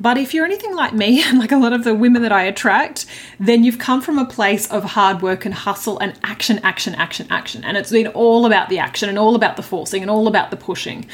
But 0.00 0.16
if 0.16 0.32
you're 0.32 0.46
anything 0.46 0.74
like 0.74 0.94
me, 0.94 1.22
and 1.26 1.38
like 1.38 1.52
a 1.52 1.58
lot 1.58 1.74
of 1.74 1.84
the 1.84 1.94
women 1.94 2.22
that 2.22 2.32
I 2.32 2.44
attract, 2.44 3.04
then 3.38 3.62
you've 3.62 3.78
come 3.78 4.00
from 4.00 4.18
a 4.18 4.24
place 4.24 4.70
of 4.70 4.84
hard 4.84 5.20
work 5.20 5.44
and 5.44 5.54
hustle 5.54 5.98
and 5.98 6.18
action, 6.24 6.60
action, 6.60 6.94
action, 6.94 7.26
action. 7.28 7.62
And 7.62 7.76
it's 7.76 7.90
been 7.90 8.06
all 8.06 8.46
about 8.46 8.70
the 8.70 8.78
action 8.78 9.10
and 9.10 9.18
all 9.18 9.34
about 9.34 9.56
the 9.58 9.62
forcing 9.62 10.00
and 10.00 10.10
all 10.10 10.28
about 10.28 10.50
the 10.50 10.56
pushing. 10.56 11.06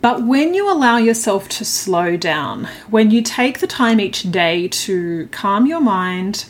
But 0.00 0.24
when 0.24 0.54
you 0.54 0.70
allow 0.70 0.98
yourself 0.98 1.48
to 1.50 1.64
slow 1.64 2.16
down, 2.16 2.68
when 2.88 3.10
you 3.10 3.22
take 3.22 3.58
the 3.58 3.66
time 3.66 3.98
each 3.98 4.30
day 4.30 4.68
to 4.68 5.28
calm 5.32 5.66
your 5.66 5.80
mind, 5.80 6.46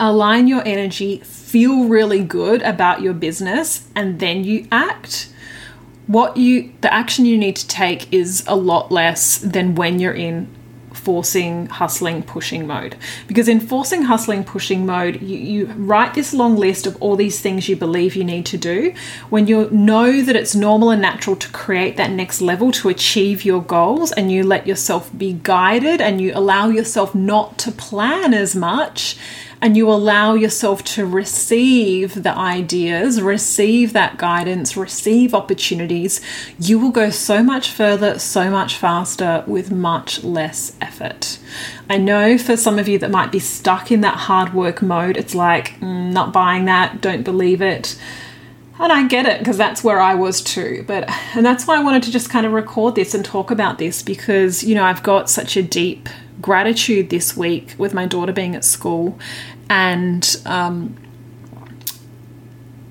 align 0.00 0.48
your 0.48 0.66
energy, 0.66 1.18
feel 1.20 1.84
really 1.84 2.22
good 2.22 2.62
about 2.62 3.02
your 3.02 3.14
business, 3.14 3.88
and 3.94 4.18
then 4.18 4.44
you 4.44 4.66
act, 4.72 5.32
what 6.06 6.36
you 6.36 6.72
the 6.80 6.92
action 6.92 7.26
you 7.26 7.36
need 7.36 7.56
to 7.56 7.68
take 7.68 8.12
is 8.12 8.42
a 8.46 8.56
lot 8.56 8.90
less 8.90 9.38
than 9.38 9.74
when 9.74 9.98
you're 9.98 10.14
in 10.14 10.48
forcing, 10.92 11.66
hustling, 11.66 12.22
pushing 12.22 12.66
mode. 12.66 12.96
Because 13.26 13.48
in 13.48 13.60
forcing, 13.60 14.02
hustling, 14.02 14.44
pushing 14.44 14.86
mode, 14.86 15.20
you, 15.22 15.38
you 15.38 15.66
write 15.66 16.14
this 16.14 16.32
long 16.32 16.56
list 16.56 16.86
of 16.86 17.00
all 17.00 17.16
these 17.16 17.40
things 17.40 17.68
you 17.68 17.76
believe 17.76 18.16
you 18.16 18.24
need 18.24 18.46
to 18.46 18.58
do. 18.58 18.94
When 19.30 19.46
you 19.46 19.68
know 19.70 20.22
that 20.22 20.36
it's 20.36 20.54
normal 20.54 20.90
and 20.90 21.02
natural 21.02 21.36
to 21.36 21.50
create 21.50 21.96
that 21.96 22.10
next 22.10 22.40
level 22.40 22.72
to 22.72 22.88
achieve 22.88 23.44
your 23.44 23.62
goals, 23.62 24.12
and 24.12 24.32
you 24.32 24.44
let 24.44 24.66
yourself 24.66 25.10
be 25.16 25.38
guided 25.42 26.00
and 26.00 26.20
you 26.20 26.32
allow 26.34 26.68
yourself 26.68 27.14
not 27.14 27.58
to 27.58 27.72
plan 27.72 28.34
as 28.34 28.54
much 28.54 29.16
and 29.60 29.76
you 29.76 29.90
allow 29.90 30.34
yourself 30.34 30.84
to 30.84 31.04
receive 31.04 32.22
the 32.22 32.36
ideas, 32.36 33.20
receive 33.20 33.92
that 33.92 34.16
guidance, 34.16 34.76
receive 34.76 35.34
opportunities, 35.34 36.20
you 36.58 36.78
will 36.78 36.90
go 36.90 37.10
so 37.10 37.42
much 37.42 37.70
further, 37.70 38.18
so 38.18 38.50
much 38.50 38.76
faster 38.76 39.42
with 39.46 39.72
much 39.72 40.22
less 40.22 40.76
effort. 40.80 41.38
I 41.90 41.98
know 41.98 42.38
for 42.38 42.56
some 42.56 42.78
of 42.78 42.88
you 42.88 42.98
that 42.98 43.10
might 43.10 43.32
be 43.32 43.40
stuck 43.40 43.90
in 43.90 44.00
that 44.02 44.16
hard 44.16 44.54
work 44.54 44.80
mode, 44.80 45.16
it's 45.16 45.34
like, 45.34 45.78
mm, 45.80 46.12
not 46.12 46.32
buying 46.32 46.66
that, 46.66 47.00
don't 47.00 47.22
believe 47.22 47.60
it. 47.60 47.98
And 48.80 48.92
I 48.92 49.08
get 49.08 49.26
it 49.26 49.40
because 49.40 49.56
that's 49.56 49.82
where 49.82 50.00
I 50.00 50.14
was 50.14 50.40
too. 50.40 50.84
But 50.86 51.10
and 51.34 51.44
that's 51.44 51.66
why 51.66 51.76
I 51.76 51.82
wanted 51.82 52.04
to 52.04 52.12
just 52.12 52.30
kind 52.30 52.46
of 52.46 52.52
record 52.52 52.94
this 52.94 53.12
and 53.12 53.24
talk 53.24 53.50
about 53.50 53.78
this 53.78 54.04
because 54.04 54.62
you 54.62 54.74
know 54.76 54.84
I've 54.84 55.02
got 55.02 55.28
such 55.28 55.56
a 55.56 55.64
deep 55.64 56.08
gratitude 56.40 57.10
this 57.10 57.36
week 57.36 57.74
with 57.78 57.94
my 57.94 58.06
daughter 58.06 58.32
being 58.32 58.54
at 58.54 58.64
school 58.64 59.18
and 59.68 60.40
um, 60.46 60.96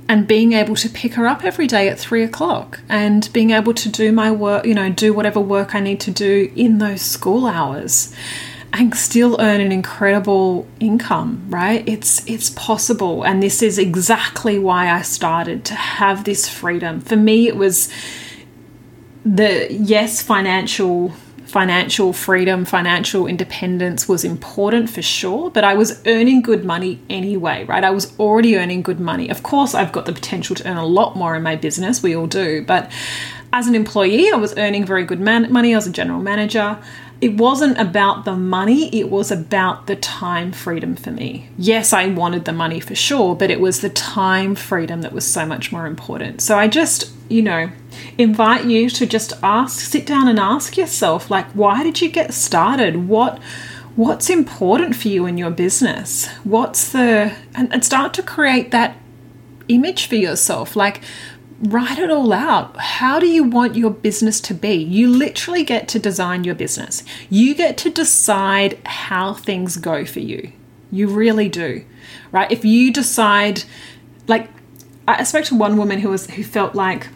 and 0.09 0.27
being 0.27 0.53
able 0.53 0.75
to 0.75 0.89
pick 0.89 1.15
her 1.15 1.27
up 1.27 1.43
every 1.43 1.67
day 1.67 1.89
at 1.89 1.99
three 1.99 2.23
o'clock 2.23 2.79
and 2.87 3.31
being 3.33 3.51
able 3.51 3.73
to 3.73 3.89
do 3.89 4.11
my 4.11 4.31
work, 4.31 4.65
you 4.65 4.73
know, 4.73 4.89
do 4.89 5.13
whatever 5.13 5.39
work 5.39 5.75
I 5.75 5.79
need 5.79 5.99
to 6.01 6.11
do 6.11 6.51
in 6.55 6.77
those 6.77 7.01
school 7.01 7.45
hours 7.45 8.13
and 8.73 8.95
still 8.95 9.39
earn 9.39 9.59
an 9.59 9.71
incredible 9.71 10.67
income, 10.79 11.45
right? 11.49 11.87
It's 11.87 12.25
it's 12.27 12.49
possible 12.51 13.23
and 13.23 13.43
this 13.43 13.61
is 13.61 13.77
exactly 13.77 14.57
why 14.59 14.89
I 14.89 15.01
started 15.01 15.65
to 15.65 15.73
have 15.73 16.23
this 16.23 16.47
freedom. 16.47 17.01
For 17.01 17.15
me 17.15 17.47
it 17.47 17.57
was 17.57 17.89
the 19.25 19.67
yes 19.69 20.21
financial 20.21 21.13
financial 21.47 22.13
freedom, 22.13 22.65
financial 22.65 23.25
independence 23.25 24.07
was 24.07 24.23
important 24.23 24.89
for 24.89 25.01
sure, 25.01 25.49
but 25.49 25.63
I 25.63 25.73
was 25.73 26.01
earning 26.05 26.41
good 26.41 26.65
money 26.65 27.01
anyway, 27.09 27.63
right? 27.65 27.83
I 27.83 27.89
was 27.89 28.17
already 28.19 28.57
earning 28.57 28.81
good 28.81 28.99
money. 28.99 29.29
Of 29.29 29.43
course, 29.43 29.73
I've 29.73 29.91
got 29.91 30.05
the 30.05 30.13
potential 30.13 30.55
to 30.57 30.67
earn 30.69 30.77
a 30.77 30.85
lot 30.85 31.15
more 31.15 31.35
in 31.35 31.43
my 31.43 31.55
business, 31.55 32.03
we 32.03 32.15
all 32.15 32.27
do, 32.27 32.63
but 32.65 32.91
as 33.53 33.67
an 33.67 33.75
employee, 33.75 34.29
I 34.31 34.35
was 34.35 34.57
earning 34.57 34.85
very 34.85 35.05
good 35.05 35.21
man- 35.21 35.51
money. 35.51 35.73
I 35.73 35.77
was 35.77 35.87
a 35.87 35.91
general 35.91 36.21
manager 36.21 36.77
it 37.19 37.35
wasn't 37.35 37.79
about 37.79 38.25
the 38.25 38.35
money, 38.35 38.93
it 38.95 39.09
was 39.09 39.31
about 39.31 39.87
the 39.87 39.95
time 39.95 40.51
freedom 40.51 40.95
for 40.95 41.11
me. 41.11 41.49
Yes, 41.57 41.91
I 41.91 42.07
wanted 42.07 42.45
the 42.45 42.53
money 42.53 42.79
for 42.79 42.95
sure, 42.95 43.35
but 43.35 43.49
it 43.49 43.59
was 43.59 43.81
the 43.81 43.89
time 43.89 44.53
freedom 44.55 45.01
that 45.01 45.13
was 45.13 45.25
so 45.25 45.45
much 45.45 45.71
more 45.71 45.87
important. 45.87 46.41
So 46.41 46.57
I 46.57 46.67
just, 46.67 47.11
you 47.29 47.41
know, 47.41 47.71
invite 48.17 48.65
you 48.65 48.89
to 48.89 49.05
just 49.05 49.33
ask, 49.43 49.79
sit 49.79 50.05
down 50.05 50.27
and 50.27 50.39
ask 50.39 50.77
yourself 50.77 51.29
like 51.29 51.47
why 51.51 51.83
did 51.83 52.01
you 52.01 52.09
get 52.09 52.33
started? 52.33 53.07
What 53.07 53.41
what's 53.95 54.29
important 54.29 54.95
for 54.95 55.07
you 55.07 55.25
in 55.25 55.37
your 55.37 55.51
business? 55.51 56.27
What's 56.43 56.91
the 56.91 57.33
and, 57.55 57.73
and 57.73 57.83
start 57.83 58.13
to 58.15 58.23
create 58.23 58.71
that 58.71 58.97
image 59.67 60.07
for 60.07 60.15
yourself. 60.15 60.75
Like 60.75 61.01
write 61.61 61.97
it 61.97 62.11
all 62.11 62.33
out. 62.33 62.77
How 62.77 63.19
do 63.19 63.27
you 63.27 63.43
want 63.43 63.75
your 63.75 63.91
business 63.91 64.39
to 64.41 64.53
be? 64.53 64.75
You 64.75 65.07
literally 65.07 65.63
get 65.63 65.87
to 65.89 65.99
design 65.99 66.43
your 66.43 66.55
business. 66.55 67.03
You 67.29 67.55
get 67.55 67.77
to 67.79 67.89
decide 67.89 68.79
how 68.85 69.33
things 69.33 69.77
go 69.77 70.05
for 70.05 70.19
you. 70.19 70.51
You 70.91 71.07
really 71.07 71.49
do. 71.49 71.83
Right? 72.31 72.51
If 72.51 72.63
you 72.63 72.91
decide 72.91 73.63
like 74.27 74.49
I 75.07 75.23
spoke 75.23 75.45
to 75.45 75.55
one 75.55 75.77
woman 75.77 75.99
who 75.99 76.09
was 76.09 76.29
who 76.31 76.43
felt 76.43 76.75
like 76.75 77.07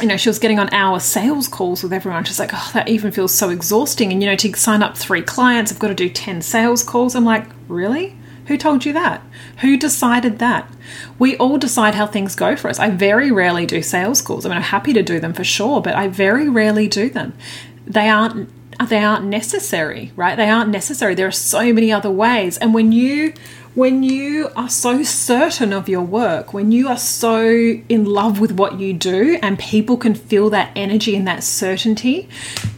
you 0.00 0.06
know, 0.06 0.16
she 0.16 0.28
was 0.28 0.38
getting 0.38 0.58
on 0.58 0.72
hour 0.72 1.00
sales 1.00 1.48
calls 1.48 1.82
with 1.82 1.92
everyone. 1.92 2.24
She's 2.24 2.38
like, 2.38 2.50
oh, 2.52 2.70
that 2.74 2.88
even 2.88 3.12
feels 3.12 3.34
so 3.34 3.50
exhausting. 3.50 4.12
And, 4.12 4.22
you 4.22 4.28
know, 4.28 4.36
to 4.36 4.54
sign 4.54 4.82
up 4.82 4.96
three 4.96 5.22
clients, 5.22 5.72
I've 5.72 5.78
got 5.78 5.88
to 5.88 5.94
do 5.94 6.08
10 6.08 6.42
sales 6.42 6.82
calls. 6.82 7.14
I'm 7.14 7.24
like, 7.24 7.46
really? 7.68 8.16
Who 8.46 8.56
told 8.56 8.84
you 8.84 8.92
that? 8.92 9.22
Who 9.60 9.76
decided 9.76 10.38
that? 10.38 10.70
We 11.18 11.36
all 11.36 11.58
decide 11.58 11.94
how 11.94 12.06
things 12.06 12.36
go 12.36 12.54
for 12.56 12.68
us. 12.68 12.78
I 12.78 12.90
very 12.90 13.32
rarely 13.32 13.66
do 13.66 13.82
sales 13.82 14.22
calls. 14.22 14.46
I 14.46 14.50
mean, 14.50 14.58
I'm 14.58 14.62
happy 14.62 14.92
to 14.92 15.02
do 15.02 15.18
them 15.18 15.32
for 15.32 15.44
sure, 15.44 15.80
but 15.80 15.94
I 15.94 16.08
very 16.08 16.48
rarely 16.48 16.86
do 16.86 17.10
them. 17.10 17.36
They 17.86 18.08
aren't 18.08 18.50
they 18.88 19.02
aren't 19.02 19.24
necessary, 19.24 20.12
right? 20.16 20.36
They 20.36 20.50
aren't 20.50 20.70
necessary. 20.70 21.14
There 21.14 21.26
are 21.26 21.32
so 21.32 21.72
many 21.72 21.90
other 21.90 22.10
ways. 22.10 22.58
And 22.58 22.74
when 22.74 22.92
you 22.92 23.32
when 23.76 24.02
you 24.02 24.48
are 24.56 24.70
so 24.70 25.02
certain 25.02 25.70
of 25.70 25.86
your 25.86 26.00
work, 26.00 26.54
when 26.54 26.72
you 26.72 26.88
are 26.88 26.96
so 26.96 27.46
in 27.46 28.06
love 28.06 28.40
with 28.40 28.52
what 28.52 28.80
you 28.80 28.94
do, 28.94 29.38
and 29.42 29.58
people 29.58 29.98
can 29.98 30.14
feel 30.14 30.48
that 30.48 30.72
energy 30.74 31.14
and 31.14 31.28
that 31.28 31.44
certainty, 31.44 32.26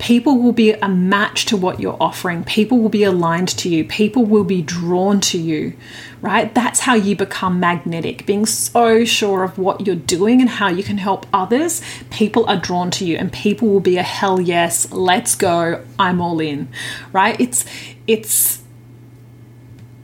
people 0.00 0.42
will 0.42 0.52
be 0.52 0.72
a 0.72 0.88
match 0.88 1.46
to 1.46 1.56
what 1.56 1.78
you're 1.78 1.96
offering. 2.00 2.42
People 2.42 2.80
will 2.80 2.88
be 2.88 3.04
aligned 3.04 3.46
to 3.46 3.68
you. 3.68 3.84
People 3.84 4.24
will 4.24 4.42
be 4.42 4.60
drawn 4.60 5.20
to 5.20 5.38
you, 5.38 5.72
right? 6.20 6.52
That's 6.52 6.80
how 6.80 6.94
you 6.94 7.14
become 7.14 7.60
magnetic. 7.60 8.26
Being 8.26 8.44
so 8.44 9.04
sure 9.04 9.44
of 9.44 9.56
what 9.56 9.86
you're 9.86 9.94
doing 9.94 10.40
and 10.40 10.50
how 10.50 10.66
you 10.66 10.82
can 10.82 10.98
help 10.98 11.26
others, 11.32 11.80
people 12.10 12.44
are 12.46 12.56
drawn 12.56 12.90
to 12.90 13.06
you, 13.06 13.16
and 13.18 13.32
people 13.32 13.68
will 13.68 13.78
be 13.78 13.98
a 13.98 14.02
hell 14.02 14.40
yes, 14.40 14.90
let's 14.90 15.36
go, 15.36 15.84
I'm 15.96 16.20
all 16.20 16.40
in, 16.40 16.66
right? 17.12 17.40
It's, 17.40 17.64
it's, 18.08 18.64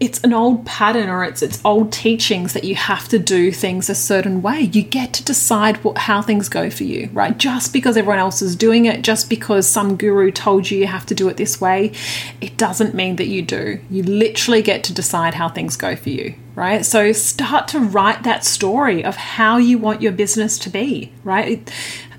it's 0.04 0.20
an 0.22 0.34
old 0.34 0.66
pattern 0.66 1.08
or 1.08 1.24
it's 1.24 1.40
it's 1.40 1.60
old 1.64 1.90
teachings 1.90 2.52
that 2.52 2.64
you 2.64 2.74
have 2.74 3.08
to 3.08 3.18
do 3.18 3.50
things 3.50 3.88
a 3.88 3.94
certain 3.94 4.42
way. 4.42 4.60
You 4.60 4.82
get 4.82 5.14
to 5.14 5.24
decide 5.24 5.82
what, 5.82 5.96
how 5.96 6.20
things 6.20 6.50
go 6.50 6.68
for 6.68 6.84
you, 6.84 7.08
right? 7.14 7.36
Just 7.38 7.72
because 7.72 7.96
everyone 7.96 8.18
else 8.18 8.42
is 8.42 8.54
doing 8.54 8.84
it, 8.84 9.02
just 9.02 9.30
because 9.30 9.66
some 9.66 9.96
guru 9.96 10.30
told 10.30 10.70
you 10.70 10.78
you 10.78 10.86
have 10.86 11.06
to 11.06 11.14
do 11.14 11.28
it 11.30 11.38
this 11.38 11.58
way, 11.58 11.92
it 12.42 12.58
doesn't 12.58 12.94
mean 12.94 13.16
that 13.16 13.28
you 13.28 13.40
do. 13.40 13.80
You 13.88 14.02
literally 14.02 14.60
get 14.60 14.84
to 14.84 14.92
decide 14.92 15.34
how 15.34 15.48
things 15.48 15.74
go 15.76 15.96
for 15.96 16.10
you, 16.10 16.34
right? 16.54 16.84
So 16.84 17.12
start 17.12 17.66
to 17.68 17.80
write 17.80 18.24
that 18.24 18.44
story 18.44 19.02
of 19.02 19.16
how 19.16 19.56
you 19.56 19.78
want 19.78 20.02
your 20.02 20.12
business 20.12 20.58
to 20.60 20.70
be, 20.70 21.12
right? 21.24 21.70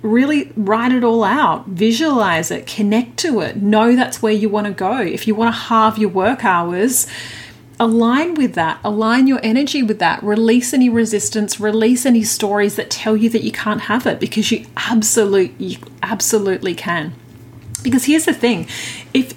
really 0.01 0.51
write 0.55 0.91
it 0.91 1.03
all 1.03 1.23
out, 1.23 1.65
visualize 1.67 2.51
it, 2.51 2.67
connect 2.67 3.17
to 3.17 3.39
it, 3.41 3.57
know 3.57 3.95
that's 3.95 4.21
where 4.21 4.31
you 4.31 4.47
want 4.47 4.67
to 4.67 4.71
go. 4.73 4.99
If 4.99 5.27
you 5.27 5.33
want 5.33 5.53
to 5.53 5.59
halve 5.59 5.97
your 5.97 6.11
work 6.11 6.45
hours, 6.45 7.07
align 7.79 8.35
with 8.35 8.53
that, 8.53 8.79
align 8.83 9.27
your 9.27 9.39
energy 9.43 9.83
with 9.83 9.99
that, 9.99 10.23
release 10.23 10.73
any 10.73 10.89
resistance, 10.89 11.59
release 11.59 12.05
any 12.05 12.23
stories 12.23 12.75
that 12.75 12.89
tell 12.89 13.17
you 13.17 13.29
that 13.29 13.43
you 13.43 13.51
can't 13.51 13.81
have 13.81 14.05
it 14.05 14.19
because 14.19 14.51
you 14.51 14.65
absolutely 14.77 15.53
you 15.57 15.77
absolutely 16.01 16.73
can. 16.75 17.13
Because 17.83 18.05
here's 18.05 18.25
the 18.25 18.33
thing, 18.33 18.67
if 19.13 19.33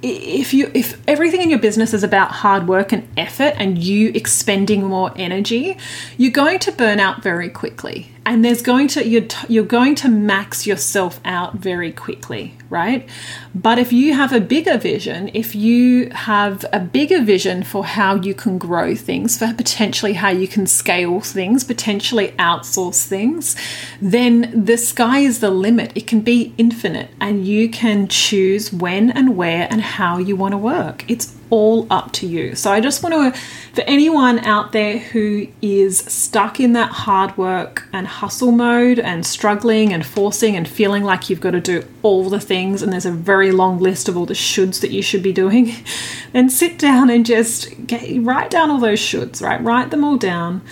if 0.00 0.54
you 0.54 0.70
if 0.74 1.00
everything 1.08 1.42
in 1.42 1.50
your 1.50 1.58
business 1.58 1.92
is 1.92 2.04
about 2.04 2.30
hard 2.30 2.68
work 2.68 2.92
and 2.92 3.08
effort 3.16 3.54
and 3.56 3.78
you 3.78 4.10
expending 4.14 4.84
more 4.84 5.12
energy, 5.16 5.76
you're 6.16 6.30
going 6.30 6.60
to 6.60 6.72
burn 6.72 7.00
out 7.00 7.22
very 7.22 7.48
quickly. 7.48 8.12
And 8.24 8.44
there's 8.44 8.62
going 8.62 8.88
to 8.88 9.06
you're, 9.06 9.26
you're 9.48 9.64
going 9.64 9.96
to 9.96 10.08
max 10.08 10.66
yourself 10.66 11.20
out 11.24 11.54
very 11.54 11.90
quickly 11.90 12.56
right? 12.70 13.08
But 13.54 13.78
if 13.78 13.92
you 13.92 14.14
have 14.14 14.32
a 14.32 14.40
bigger 14.40 14.76
vision 14.78 15.30
if 15.34 15.54
you 15.54 16.10
have 16.10 16.64
a 16.72 16.80
bigger 16.80 17.22
vision 17.22 17.62
for 17.62 17.84
how 17.84 18.14
you 18.14 18.34
can 18.34 18.58
grow 18.58 18.94
things 18.94 19.38
for 19.38 19.52
potentially 19.54 20.14
how 20.14 20.30
you 20.30 20.48
can 20.48 20.66
scale 20.66 21.20
things 21.20 21.64
potentially 21.64 22.28
outsource 22.38 23.06
things 23.06 23.56
then 24.00 24.64
the 24.64 24.76
sky 24.76 25.20
is 25.20 25.40
the 25.40 25.50
limit. 25.50 25.92
It 25.94 26.06
can 26.06 26.20
be 26.20 26.54
infinite 26.58 27.10
and 27.20 27.46
you 27.46 27.68
can 27.68 28.08
choose 28.08 28.72
when 28.72 29.10
and 29.10 29.36
where 29.36 29.66
and 29.70 29.80
how 29.80 30.18
you 30.18 30.36
want 30.36 30.52
to 30.52 30.58
work. 30.58 31.04
It's 31.08 31.34
all 31.50 31.86
up 31.90 32.12
to 32.12 32.26
you. 32.26 32.54
So 32.54 32.70
I 32.70 32.80
just 32.80 33.02
want 33.02 33.34
to, 33.34 33.40
for 33.72 33.80
anyone 33.82 34.38
out 34.40 34.72
there 34.72 34.98
who 34.98 35.48
is 35.62 35.98
stuck 35.98 36.60
in 36.60 36.74
that 36.74 36.90
hard 36.90 37.36
work 37.38 37.88
and 37.92 38.06
hustle 38.06 38.52
mode 38.52 38.98
and 38.98 39.24
struggling 39.24 39.92
and 39.92 40.04
forcing 40.04 40.56
and 40.56 40.68
feeling 40.68 41.04
like 41.04 41.30
you've 41.30 41.40
got 41.40 41.52
to 41.52 41.60
do 41.60 41.84
all 42.02 42.28
the 42.28 42.40
things 42.40 42.57
and 42.66 42.92
there's 42.92 43.06
a 43.06 43.12
very 43.12 43.52
long 43.52 43.78
list 43.78 44.08
of 44.08 44.16
all 44.16 44.26
the 44.26 44.34
shoulds 44.34 44.80
that 44.80 44.90
you 44.90 45.02
should 45.02 45.22
be 45.22 45.32
doing, 45.32 45.72
then 46.32 46.50
sit 46.50 46.78
down 46.78 47.10
and 47.10 47.24
just 47.24 47.86
get, 47.86 48.22
write 48.22 48.50
down 48.50 48.70
all 48.70 48.78
those 48.78 49.00
shoulds, 49.00 49.42
right? 49.42 49.62
Write 49.62 49.90
them 49.90 50.04
all 50.04 50.16
down, 50.16 50.62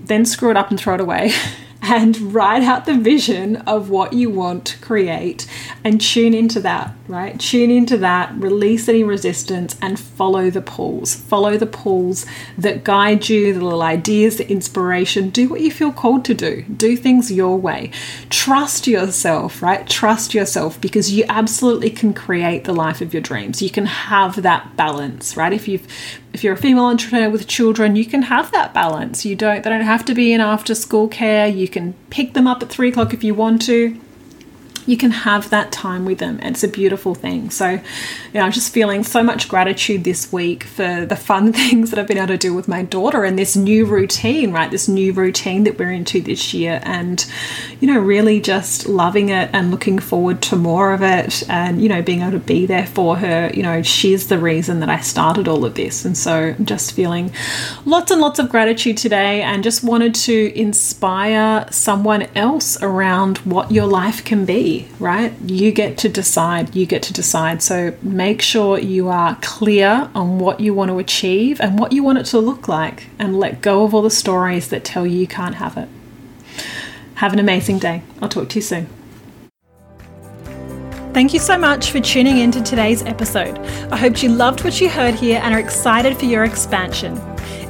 then 0.00 0.24
screw 0.24 0.50
it 0.50 0.56
up 0.56 0.70
and 0.70 0.78
throw 0.78 0.94
it 0.94 1.00
away. 1.00 1.32
and 1.82 2.34
write 2.34 2.62
out 2.62 2.86
the 2.86 2.98
vision 2.98 3.56
of 3.56 3.88
what 3.88 4.12
you 4.12 4.28
want 4.28 4.64
to 4.66 4.78
create 4.78 5.46
and 5.84 6.00
tune 6.00 6.34
into 6.34 6.60
that, 6.60 6.94
right? 7.06 7.38
Tune 7.38 7.70
into 7.70 7.96
that, 7.98 8.34
release 8.34 8.88
any 8.88 9.04
resistance, 9.04 9.76
and 9.80 9.98
follow 9.98 10.50
the 10.50 10.60
pulls. 10.60 11.14
Follow 11.14 11.56
the 11.56 11.66
pulls 11.66 12.26
that 12.56 12.84
guide 12.84 13.28
you, 13.28 13.54
the 13.54 13.62
little 13.62 13.82
ideas, 13.82 14.36
the 14.36 14.50
inspiration. 14.50 15.30
Do 15.30 15.48
what 15.48 15.60
you 15.60 15.70
feel 15.70 15.92
called 15.92 16.24
to 16.26 16.34
do. 16.34 16.62
Do 16.62 16.96
things 16.96 17.30
your 17.30 17.56
way. 17.56 17.90
Trust 18.28 18.86
yourself, 18.86 19.62
right? 19.62 19.88
Trust 19.88 20.34
yourself 20.34 20.80
because 20.80 21.12
you 21.12 21.24
absolutely 21.28 21.90
can 21.90 22.12
create 22.12 22.64
the 22.64 22.74
life 22.74 23.00
of 23.00 23.14
your 23.14 23.22
dreams. 23.22 23.62
You 23.62 23.70
can 23.70 23.86
have 23.86 24.42
that 24.42 24.76
balance, 24.76 25.36
right? 25.36 25.52
If 25.52 25.68
you've 25.68 25.86
if 26.32 26.44
you're 26.44 26.54
a 26.54 26.58
female 26.58 26.84
entrepreneur 26.84 27.30
with 27.30 27.46
children, 27.46 27.96
you 27.96 28.04
can 28.04 28.22
have 28.22 28.50
that 28.52 28.74
balance. 28.74 29.24
You 29.24 29.36
don't 29.36 29.62
they 29.62 29.70
don't 29.70 29.80
have 29.80 30.04
to 30.06 30.14
be 30.14 30.32
in 30.32 30.40
after 30.40 30.74
school 30.74 31.08
care. 31.08 31.48
You 31.48 31.68
can 31.68 31.94
pick 32.10 32.34
them 32.34 32.46
up 32.46 32.62
at 32.62 32.68
three 32.68 32.90
o'clock 32.90 33.14
if 33.14 33.24
you 33.24 33.34
want 33.34 33.62
to 33.62 33.98
you 34.88 34.96
can 34.96 35.10
have 35.10 35.50
that 35.50 35.70
time 35.70 36.06
with 36.06 36.18
them. 36.18 36.40
It's 36.42 36.64
a 36.64 36.68
beautiful 36.68 37.14
thing. 37.14 37.50
So, 37.50 37.68
you 37.68 37.80
know, 38.32 38.40
I'm 38.40 38.52
just 38.52 38.72
feeling 38.72 39.04
so 39.04 39.22
much 39.22 39.46
gratitude 39.46 40.02
this 40.02 40.32
week 40.32 40.64
for 40.64 41.04
the 41.04 41.14
fun 41.14 41.52
things 41.58 41.90
that 41.90 41.98
I've 41.98 42.06
been 42.06 42.16
able 42.16 42.28
to 42.28 42.38
do 42.38 42.54
with 42.54 42.68
my 42.68 42.84
daughter 42.84 43.24
and 43.24 43.38
this 43.38 43.54
new 43.54 43.84
routine, 43.84 44.50
right? 44.50 44.70
This 44.70 44.88
new 44.88 45.12
routine 45.12 45.64
that 45.64 45.78
we're 45.78 45.92
into 45.92 46.22
this 46.22 46.54
year. 46.54 46.80
And, 46.84 47.24
you 47.80 47.92
know, 47.92 48.00
really 48.00 48.40
just 48.40 48.88
loving 48.88 49.28
it 49.28 49.50
and 49.52 49.70
looking 49.70 49.98
forward 49.98 50.40
to 50.42 50.56
more 50.56 50.94
of 50.94 51.02
it 51.02 51.42
and, 51.50 51.82
you 51.82 51.90
know, 51.90 52.00
being 52.00 52.22
able 52.22 52.32
to 52.32 52.38
be 52.38 52.64
there 52.64 52.86
for 52.86 53.16
her. 53.16 53.50
You 53.52 53.64
know, 53.64 53.82
she's 53.82 54.28
the 54.28 54.38
reason 54.38 54.80
that 54.80 54.88
I 54.88 55.00
started 55.00 55.48
all 55.48 55.66
of 55.66 55.74
this. 55.74 56.06
And 56.06 56.16
so 56.16 56.54
I'm 56.58 56.64
just 56.64 56.92
feeling 56.92 57.30
lots 57.84 58.10
and 58.10 58.22
lots 58.22 58.38
of 58.38 58.48
gratitude 58.48 58.96
today 58.96 59.42
and 59.42 59.62
just 59.62 59.84
wanted 59.84 60.14
to 60.14 60.58
inspire 60.58 61.66
someone 61.70 62.22
else 62.34 62.82
around 62.82 63.38
what 63.38 63.70
your 63.70 63.86
life 63.86 64.24
can 64.24 64.46
be 64.46 64.77
right? 64.98 65.32
You 65.44 65.72
get 65.72 65.98
to 65.98 66.08
decide. 66.08 66.74
You 66.74 66.86
get 66.86 67.02
to 67.04 67.12
decide. 67.12 67.62
So 67.62 67.96
make 68.02 68.42
sure 68.42 68.78
you 68.78 69.08
are 69.08 69.36
clear 69.42 70.10
on 70.14 70.38
what 70.38 70.60
you 70.60 70.74
want 70.74 70.90
to 70.90 70.98
achieve 70.98 71.60
and 71.60 71.78
what 71.78 71.92
you 71.92 72.02
want 72.02 72.18
it 72.18 72.26
to 72.26 72.38
look 72.38 72.68
like, 72.68 73.06
and 73.18 73.38
let 73.38 73.60
go 73.60 73.84
of 73.84 73.94
all 73.94 74.02
the 74.02 74.10
stories 74.10 74.68
that 74.68 74.84
tell 74.84 75.06
you 75.06 75.18
you 75.18 75.26
can't 75.26 75.56
have 75.56 75.76
it. 75.76 75.88
Have 77.16 77.32
an 77.32 77.38
amazing 77.38 77.78
day. 77.78 78.02
I'll 78.22 78.28
talk 78.28 78.48
to 78.50 78.56
you 78.56 78.62
soon. 78.62 78.88
Thank 81.14 81.32
you 81.32 81.40
so 81.40 81.58
much 81.58 81.90
for 81.90 82.00
tuning 82.00 82.38
in 82.38 82.52
to 82.52 82.62
today's 82.62 83.02
episode. 83.02 83.58
I 83.90 83.96
hope 83.96 84.22
you 84.22 84.28
loved 84.28 84.62
what 84.62 84.80
you 84.80 84.88
heard 84.88 85.14
here 85.14 85.40
and 85.42 85.52
are 85.52 85.58
excited 85.58 86.16
for 86.16 86.26
your 86.26 86.44
expansion. 86.44 87.16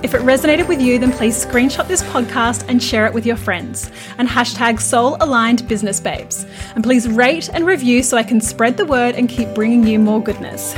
If 0.00 0.14
it 0.14 0.20
resonated 0.20 0.68
with 0.68 0.80
you, 0.80 0.98
then 0.98 1.10
please 1.10 1.44
screenshot 1.44 1.88
this 1.88 2.02
podcast 2.04 2.64
and 2.68 2.80
share 2.80 3.06
it 3.06 3.12
with 3.12 3.26
your 3.26 3.36
friends. 3.36 3.90
And 4.18 4.28
hashtag 4.28 4.80
soul 4.80 5.16
aligned 5.20 5.66
business 5.66 5.98
babes. 5.98 6.46
And 6.76 6.84
please 6.84 7.08
rate 7.08 7.50
and 7.52 7.66
review 7.66 8.04
so 8.04 8.16
I 8.16 8.22
can 8.22 8.40
spread 8.40 8.76
the 8.76 8.86
word 8.86 9.16
and 9.16 9.28
keep 9.28 9.52
bringing 9.54 9.84
you 9.84 9.98
more 9.98 10.22
goodness. 10.22 10.76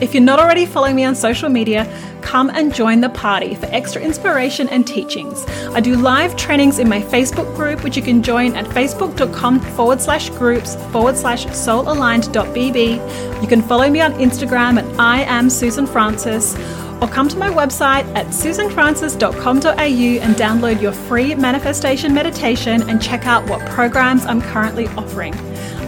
If 0.00 0.14
you're 0.14 0.22
not 0.22 0.38
already 0.38 0.64
following 0.64 0.96
me 0.96 1.04
on 1.04 1.14
social 1.14 1.50
media, 1.50 1.86
come 2.22 2.48
and 2.48 2.72
join 2.74 3.00
the 3.02 3.10
party 3.10 3.54
for 3.54 3.66
extra 3.66 4.00
inspiration 4.00 4.66
and 4.68 4.86
teachings. 4.86 5.44
I 5.74 5.80
do 5.80 5.96
live 5.96 6.36
trainings 6.36 6.78
in 6.78 6.88
my 6.88 7.00
Facebook 7.02 7.54
group, 7.54 7.84
which 7.84 7.96
you 7.96 8.02
can 8.02 8.22
join 8.22 8.56
at 8.56 8.64
facebook.com 8.66 9.60
forward 9.60 10.00
slash 10.00 10.30
groups 10.30 10.76
forward 10.90 11.16
slash 11.16 11.44
soulaligned.bb. 11.46 13.42
You 13.42 13.48
can 13.48 13.60
follow 13.60 13.90
me 13.90 14.00
on 14.00 14.14
Instagram 14.14 14.78
at 14.78 15.00
I 15.00 15.22
am 15.24 15.50
Susan 15.50 15.86
Francis 15.86 16.54
or 17.00 17.08
come 17.08 17.28
to 17.28 17.36
my 17.36 17.48
website 17.48 18.04
at 18.14 18.26
susanfrancis.com.au 18.26 19.70
and 19.70 20.34
download 20.36 20.80
your 20.80 20.92
free 20.92 21.34
manifestation 21.34 22.14
meditation 22.14 22.88
and 22.88 23.02
check 23.02 23.26
out 23.26 23.48
what 23.48 23.60
programs 23.70 24.26
I'm 24.26 24.42
currently 24.42 24.86
offering. 24.88 25.34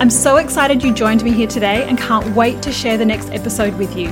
I'm 0.00 0.10
so 0.10 0.38
excited 0.38 0.82
you 0.82 0.92
joined 0.92 1.22
me 1.22 1.30
here 1.30 1.46
today 1.46 1.84
and 1.88 1.96
can't 1.98 2.34
wait 2.34 2.62
to 2.62 2.72
share 2.72 2.96
the 2.96 3.04
next 3.04 3.30
episode 3.30 3.78
with 3.78 3.96
you. 3.96 4.08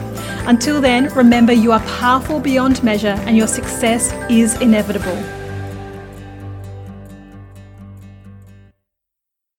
Until 0.46 0.80
then, 0.80 1.12
remember 1.14 1.52
you 1.52 1.72
are 1.72 1.80
powerful 1.80 2.38
beyond 2.38 2.82
measure 2.84 3.16
and 3.26 3.36
your 3.36 3.48
success 3.48 4.12
is 4.30 4.60
inevitable. 4.60 5.39